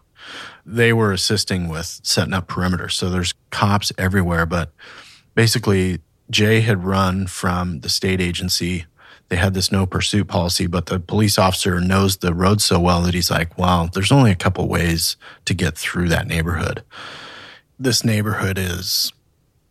[0.66, 2.94] they were assisting with setting up perimeters.
[2.94, 4.72] So there's cops everywhere, but
[5.36, 6.00] basically,
[6.30, 8.86] Jay had run from the state agency.
[9.30, 13.02] They had this no pursuit policy, but the police officer knows the road so well
[13.02, 16.84] that he's like, well, there's only a couple ways to get through that neighborhood
[17.80, 19.12] this neighborhood is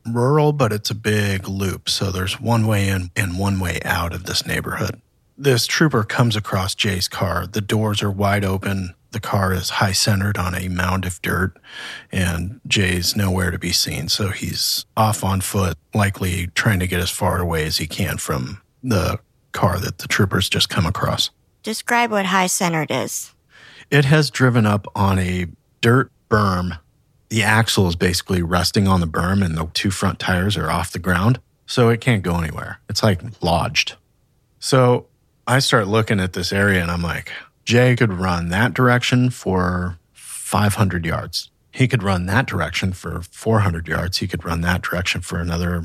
[0.06, 1.88] rural, but it's a big loop.
[1.88, 5.00] So there's one way in and one way out of this neighborhood.
[5.36, 7.46] This trooper comes across Jay's car.
[7.46, 8.94] The doors are wide open.
[9.14, 11.56] The car is high centered on a mound of dirt,
[12.12, 14.08] and Jay's nowhere to be seen.
[14.08, 18.18] So he's off on foot, likely trying to get as far away as he can
[18.18, 19.18] from the
[19.52, 21.30] car that the troopers just come across.
[21.62, 23.32] Describe what high centered is.
[23.90, 25.46] It has driven up on a
[25.80, 26.78] dirt berm
[27.34, 30.92] the axle is basically resting on the berm and the two front tires are off
[30.92, 31.40] the ground.
[31.66, 32.78] So it can't go anywhere.
[32.88, 33.96] It's like lodged.
[34.60, 35.06] So
[35.44, 37.32] I start looking at this area and I'm like,
[37.64, 41.50] Jay could run that direction for 500 yards.
[41.70, 44.18] He could run that direction for 400 yards.
[44.18, 45.84] He could run that direction for another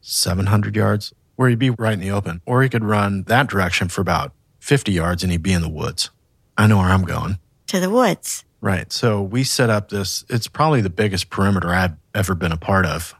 [0.00, 2.40] 700 yards, where he'd be right in the open.
[2.46, 5.68] Or he could run that direction for about 50 yards and he'd be in the
[5.68, 6.10] woods.
[6.56, 7.38] I know where I'm going.
[7.68, 8.44] To the woods.
[8.60, 8.90] Right.
[8.92, 12.86] So we set up this, it's probably the biggest perimeter I've ever been a part
[12.86, 13.14] of,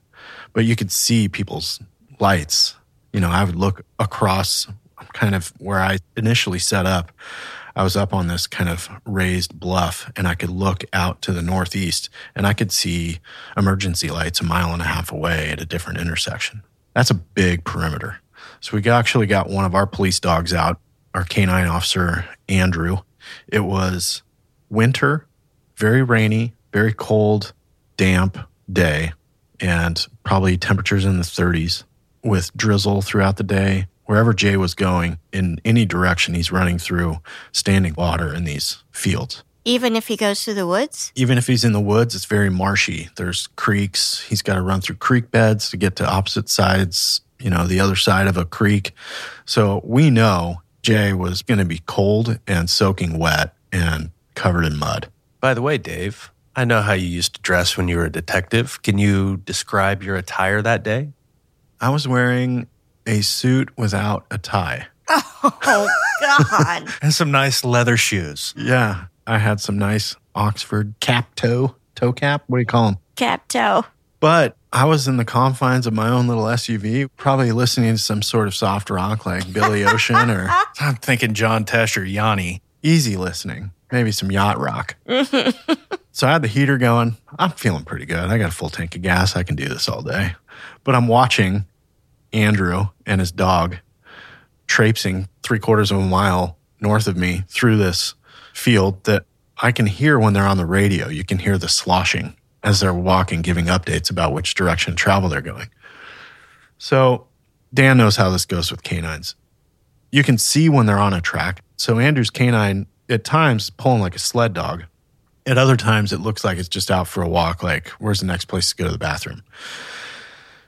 [0.52, 1.80] but you could see people's
[2.18, 2.76] lights.
[3.12, 4.66] You know, I would look across
[5.12, 7.12] kind of where I initially set up.
[7.76, 11.32] I was up on this kind of raised bluff and I could look out to
[11.32, 13.20] the northeast and I could see
[13.56, 16.62] emergency lights a mile and a half away at a different intersection.
[16.94, 18.20] That's a big perimeter.
[18.60, 20.80] So we actually got one of our police dogs out,
[21.14, 22.98] our canine officer, Andrew.
[23.46, 24.22] It was
[24.70, 25.26] winter
[25.76, 27.52] very rainy, very cold,
[27.96, 28.38] damp
[28.70, 29.12] day,
[29.60, 31.84] and probably temperatures in the 30s
[32.24, 33.86] with drizzle throughout the day.
[34.06, 37.18] Wherever Jay was going, in any direction, he's running through
[37.52, 39.42] standing water in these fields.
[39.64, 41.12] Even if he goes through the woods?
[41.16, 43.08] Even if he's in the woods, it's very marshy.
[43.16, 44.22] There's creeks.
[44.22, 47.80] He's got to run through creek beds to get to opposite sides, you know, the
[47.80, 48.92] other side of a creek.
[49.44, 54.76] So we know Jay was going to be cold and soaking wet and covered in
[54.76, 55.08] mud.
[55.40, 58.12] By the way, Dave, I know how you used to dress when you were a
[58.12, 58.80] detective.
[58.82, 61.10] Can you describe your attire that day?
[61.80, 62.68] I was wearing
[63.06, 64.86] a suit without a tie.
[65.08, 65.88] Oh,
[66.20, 66.88] God.
[67.02, 68.54] and some nice leather shoes.
[68.56, 69.06] Yeah.
[69.26, 72.44] I had some nice Oxford cap toe, toe cap.
[72.46, 72.98] What do you call them?
[73.16, 73.84] Cap toe.
[74.20, 78.22] But I was in the confines of my own little SUV, probably listening to some
[78.22, 80.48] sort of soft rock like Billy Ocean or
[80.80, 82.60] I'm thinking John Tesh or Yanni.
[82.82, 84.96] Easy listening maybe some yacht rock.
[86.12, 87.16] so I had the heater going.
[87.38, 88.18] I'm feeling pretty good.
[88.18, 89.36] I got a full tank of gas.
[89.36, 90.34] I can do this all day.
[90.84, 91.64] But I'm watching
[92.36, 93.78] Andrew and his dog
[94.66, 98.14] traipsing three quarters of a mile north of me through this
[98.52, 99.24] field that
[99.58, 101.08] I can hear when they're on the radio.
[101.08, 105.40] You can hear the sloshing as they're walking, giving updates about which direction travel they're
[105.40, 105.70] going.
[106.78, 107.26] So
[107.72, 109.34] Dan knows how this goes with canines.
[110.12, 111.62] You can see when they're on a track.
[111.76, 114.84] So Andrew's canine at times pulling like a sled dog.
[115.46, 118.26] At other times, it looks like it's just out for a walk, like, where's the
[118.26, 119.44] next place to go to the bathroom?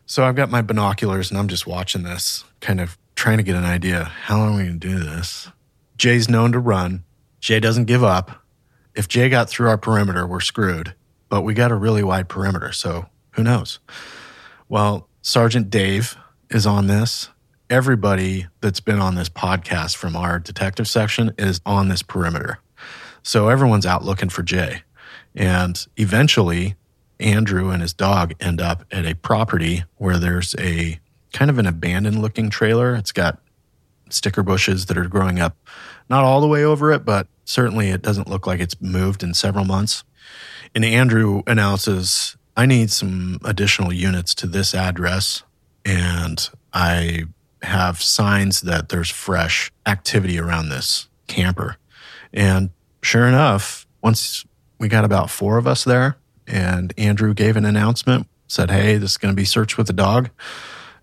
[0.09, 3.57] So I've got my binoculars and I'm just watching this, kind of trying to get
[3.57, 5.51] an idea how long are we going to do this?
[5.99, 7.05] Jay's known to run.
[7.41, 8.43] Jay doesn't give up.
[8.95, 10.95] If Jay got through our perimeter, we're screwed.
[11.29, 13.81] But we got a really wide perimeter, so who knows?
[14.67, 16.17] Well, Sergeant Dave
[16.49, 17.29] is on this
[17.69, 22.61] everybody that's been on this podcast from our detective section is on this perimeter.
[23.23, 24.85] So everyone's out looking for Jay.
[25.35, 26.77] And eventually,
[27.21, 31.01] Andrew and his dog end up at a property where there's a
[31.33, 32.95] kind of an abandoned looking trailer.
[32.95, 33.39] It's got
[34.11, 35.57] sticker bushes that are growing up,
[36.09, 39.35] not all the way over it, but certainly it doesn't look like it's moved in
[39.35, 40.05] several months.
[40.75, 45.43] And Andrew announces, I need some additional units to this address.
[45.85, 47.25] And I
[47.63, 51.77] have signs that there's fresh activity around this camper.
[52.33, 52.71] And
[53.03, 54.45] sure enough, once
[54.79, 56.17] we got about four of us there,
[56.49, 59.93] and Andrew gave an announcement, said, Hey, this is going to be searched with a
[59.93, 60.31] dog.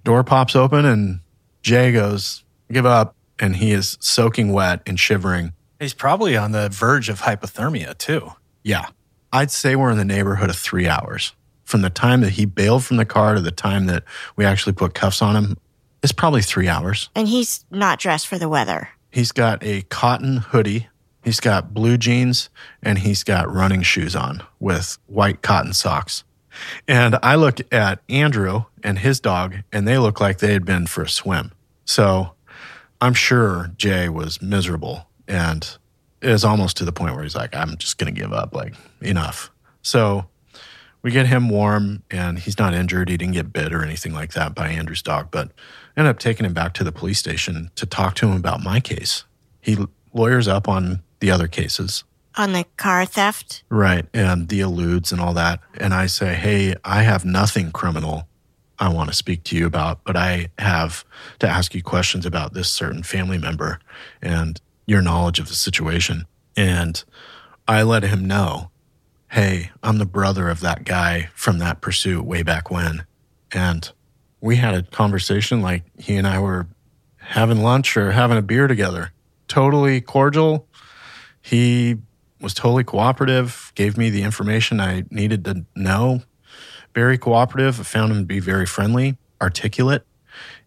[0.03, 1.19] Door pops open, and
[1.61, 3.15] Jay goes, Give up.
[3.37, 5.51] And he is soaking wet and shivering.
[5.79, 8.31] He's probably on the verge of hypothermia, too.
[8.63, 8.87] Yeah.
[9.33, 11.33] I'd say we're in the neighborhood of three hours.
[11.65, 14.03] From the time that he bailed from the car to the time that
[14.37, 15.57] we actually put cuffs on him,
[16.01, 17.09] it's probably three hours.
[17.13, 18.89] And he's not dressed for the weather.
[19.11, 20.87] He's got a cotton hoodie,
[21.25, 22.49] he's got blue jeans,
[22.81, 26.23] and he's got running shoes on with white cotton socks.
[26.87, 30.87] And I looked at Andrew and his dog, and they looked like they had been
[30.87, 31.51] for a swim.
[31.83, 32.31] So
[33.01, 35.77] I'm sure Jay was miserable and
[36.21, 38.73] was almost to the point where he's like, I'm just going to give up, like,
[39.01, 39.51] enough.
[39.81, 40.25] So
[41.01, 43.09] we get him warm and he's not injured.
[43.09, 45.51] He didn't get bit or anything like that by Andrew's dog, but
[45.95, 48.79] ended up taking him back to the police station to talk to him about my
[48.79, 49.23] case.
[49.61, 49.77] He
[50.13, 52.03] lawyers up on the other cases.
[52.37, 53.63] On the car theft?
[53.69, 54.05] Right.
[54.13, 55.61] And the eludes and all that.
[55.77, 58.27] And I say, Hey, I have nothing criminal
[58.77, 61.05] I want to speak to you about, but I have
[61.39, 63.79] to ask you questions about this certain family member
[64.21, 66.25] and your knowledge of the situation.
[66.57, 67.03] And
[67.67, 68.69] I let him know,
[69.31, 73.05] Hey, I'm the brother of that guy from that pursuit way back when.
[73.51, 73.91] And
[74.39, 76.67] we had a conversation like he and I were
[77.17, 79.11] having lunch or having a beer together.
[79.47, 80.67] Totally cordial.
[81.45, 81.97] He
[82.41, 86.23] was totally cooperative, gave me the information I needed to know.
[86.95, 87.79] Very cooperative.
[87.79, 90.07] I found him to be very friendly, articulate.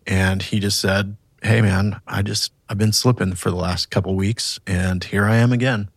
[0.07, 4.15] And he just said, Hey, man, I just, I've been slipping for the last couple
[4.15, 5.91] weeks and here I am again.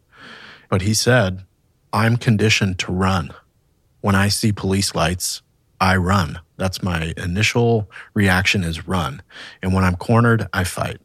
[0.68, 1.46] But he said,
[1.94, 3.30] I'm conditioned to run.
[4.00, 5.44] When I see police lights,
[5.80, 6.40] I run.
[6.58, 9.22] That's my initial reaction is run.
[9.62, 11.02] And when I'm cornered, I fight.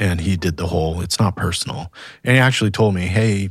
[0.00, 1.92] And he did the whole, it's not personal.
[2.24, 3.50] And he actually told me, Hey,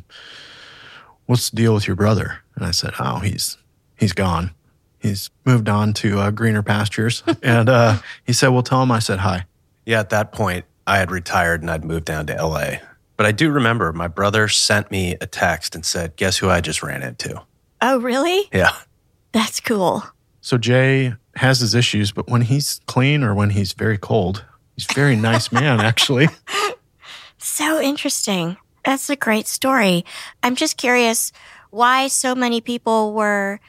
[1.27, 2.39] what's the deal with your brother?
[2.55, 3.55] And I said, Oh, he's,
[3.97, 4.51] he's gone.
[4.97, 7.23] He's moved on to uh, greener pastures.
[7.43, 9.45] and uh, he said, Well, tell him I said hi.
[9.85, 12.77] Yeah, at that point, I had retired and I'd moved down to LA.
[13.15, 16.61] But I do remember my brother sent me a text and said, Guess who I
[16.61, 17.41] just ran into?
[17.79, 18.49] Oh, really?
[18.51, 18.71] Yeah.
[19.31, 20.03] That's cool.
[20.41, 24.45] So Jay has his issues, but when he's clean or when he's very cold,
[24.79, 26.27] he's a very nice man, actually.
[27.41, 28.57] So interesting.
[28.83, 30.03] That's a great story.
[30.43, 31.31] I'm just curious
[31.69, 33.61] why so many people were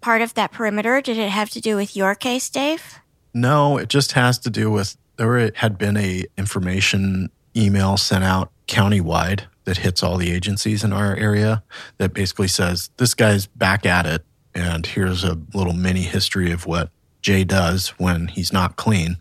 [0.00, 1.00] part of that perimeter.
[1.00, 3.00] Did it have to do with your case, Dave?
[3.34, 8.52] No, it just has to do with there had been a information email sent out
[8.68, 11.64] countywide that hits all the agencies in our area
[11.98, 16.64] that basically says this guy's back at it and here's a little mini history of
[16.64, 16.90] what
[17.22, 19.16] Jay does when he's not clean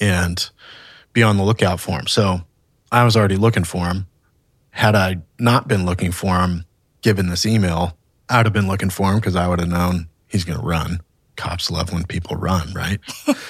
[0.00, 0.50] and
[1.12, 2.06] be on the lookout for him.
[2.06, 2.40] So
[2.92, 4.06] I was already looking for him.
[4.70, 6.64] Had I not been looking for him,
[7.02, 7.96] given this email,
[8.28, 10.64] I would have been looking for him because I would have known he's going to
[10.64, 11.00] run.
[11.36, 13.00] Cops love when people run, right?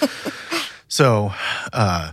[0.88, 1.32] so,
[1.72, 2.12] uh,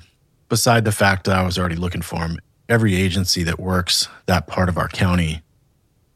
[0.49, 4.47] beside the fact that I was already looking for him, every agency that works that
[4.47, 5.41] part of our county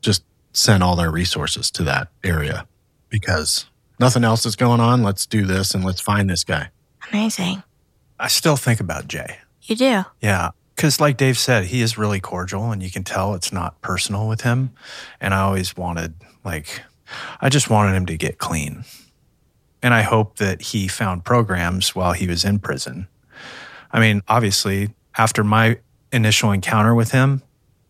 [0.02, 0.24] just
[0.54, 2.68] sent all their resources to that area
[3.10, 3.66] because
[4.00, 5.04] nothing else is going on.
[5.04, 6.70] Let's do this and let's find this guy.
[7.12, 7.64] Amazing.
[8.22, 9.38] I still think about Jay.
[9.64, 10.04] You do?
[10.22, 10.52] Yeah.
[10.76, 14.28] Because, like Dave said, he is really cordial and you can tell it's not personal
[14.28, 14.72] with him.
[15.20, 16.14] And I always wanted,
[16.46, 16.84] like,
[17.42, 18.86] I just wanted him to get clean.
[19.82, 23.08] And I hope that he found programs while he was in prison.
[23.92, 25.80] I mean, obviously, after my
[26.12, 27.42] initial encounter with him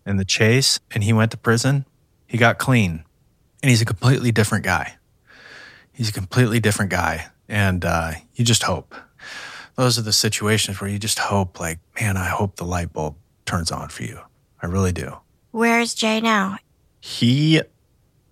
[0.06, 1.86] in the chase and he went to prison,
[2.26, 3.04] he got clean
[3.62, 4.96] and he's a completely different guy.
[5.92, 7.28] He's a completely different guy.
[7.50, 8.96] And uh, you just hope.
[9.76, 13.16] Those are the situations where you just hope, like, man, I hope the light bulb
[13.46, 14.20] turns on for you.
[14.62, 15.18] I really do.
[15.52, 16.58] Where's Jay now?
[17.00, 17.62] He,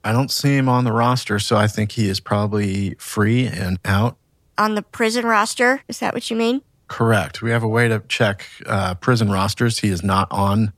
[0.03, 3.79] I don't see him on the roster, so I think he is probably free and
[3.83, 4.17] out.
[4.57, 5.81] On the prison roster?
[5.87, 6.61] Is that what you mean?
[6.87, 7.41] Correct.
[7.41, 9.79] We have a way to check uh, prison rosters.
[9.79, 10.73] He is not on,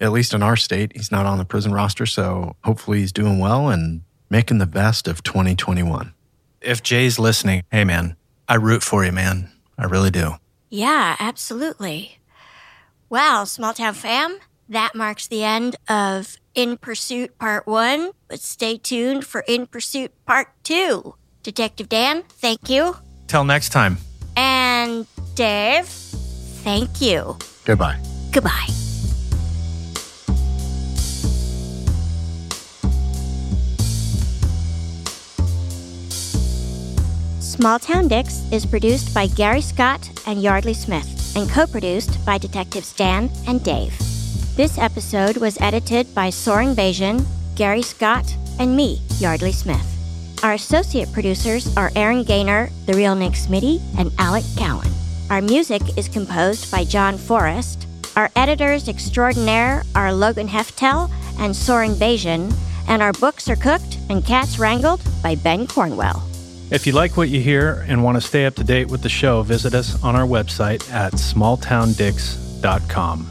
[0.00, 2.06] at least in our state, he's not on the prison roster.
[2.06, 6.12] So hopefully he's doing well and making the best of 2021.
[6.60, 8.16] If Jay's listening, hey, man,
[8.48, 9.50] I root for you, man.
[9.78, 10.34] I really do.
[10.70, 12.18] Yeah, absolutely.
[13.08, 18.78] Well, small town fam, that marks the end of In Pursuit Part 1, but stay
[18.78, 21.14] tuned for In Pursuit Part 2.
[21.42, 22.96] Detective Dan, thank you.
[23.26, 23.98] Till next time.
[24.36, 27.36] And Dave, thank you.
[27.64, 28.02] Goodbye.
[28.32, 28.83] Goodbye.
[37.54, 42.36] Small Town Dicks is produced by Gary Scott and Yeardley Smith and co produced by
[42.36, 43.96] Detectives Dan and Dave.
[44.56, 47.24] This episode was edited by Soren Bajan,
[47.54, 49.86] Gary Scott, and me, Yeardley Smith.
[50.42, 54.90] Our associate producers are Aaron Gaynor, The Real Nick Smitty, and Alec Cowan.
[55.30, 57.86] Our music is composed by John Forrest.
[58.16, 62.52] Our editors extraordinaire are Logan Heftel and Soren Bajan,
[62.88, 66.28] and our books are cooked and cats wrangled by Ben Cornwell.
[66.70, 69.08] If you like what you hear and want to stay up to date with the
[69.08, 73.30] show, visit us on our website at smalltowndicks.com.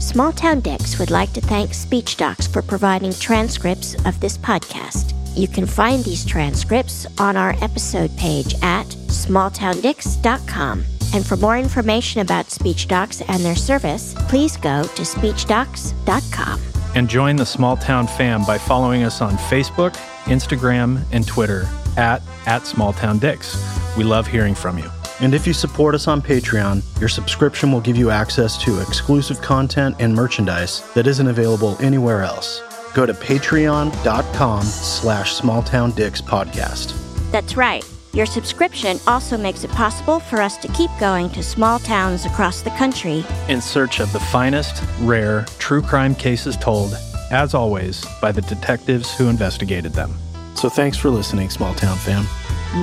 [0.00, 5.12] Small Town Dicks would like to thank Speech Docs for providing transcripts of this podcast.
[5.36, 10.84] You can find these transcripts on our episode page at smalltowndicks.com.
[11.12, 16.79] And for more information about Speech Docs and their service, please go to speechdocs.com.
[16.94, 22.22] And join the Small Town fam by following us on Facebook, Instagram, and Twitter at,
[22.46, 23.56] at Small Town Dicks.
[23.96, 24.90] We love hearing from you.
[25.20, 29.40] And if you support us on Patreon, your subscription will give you access to exclusive
[29.42, 32.62] content and merchandise that isn't available anywhere else.
[32.94, 36.96] Go to patreon.com slash smalltowndicks podcast.
[37.30, 37.84] That's right.
[38.12, 42.60] Your subscription also makes it possible for us to keep going to small towns across
[42.60, 46.98] the country In search of the finest, rare, true crime cases told,
[47.30, 50.12] as always, by the detectives who investigated them.
[50.56, 52.26] So thanks for listening, Small Town fam.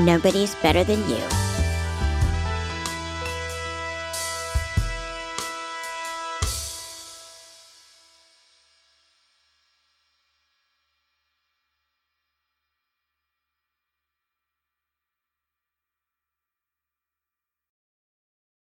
[0.06, 1.22] Nobody's better than you.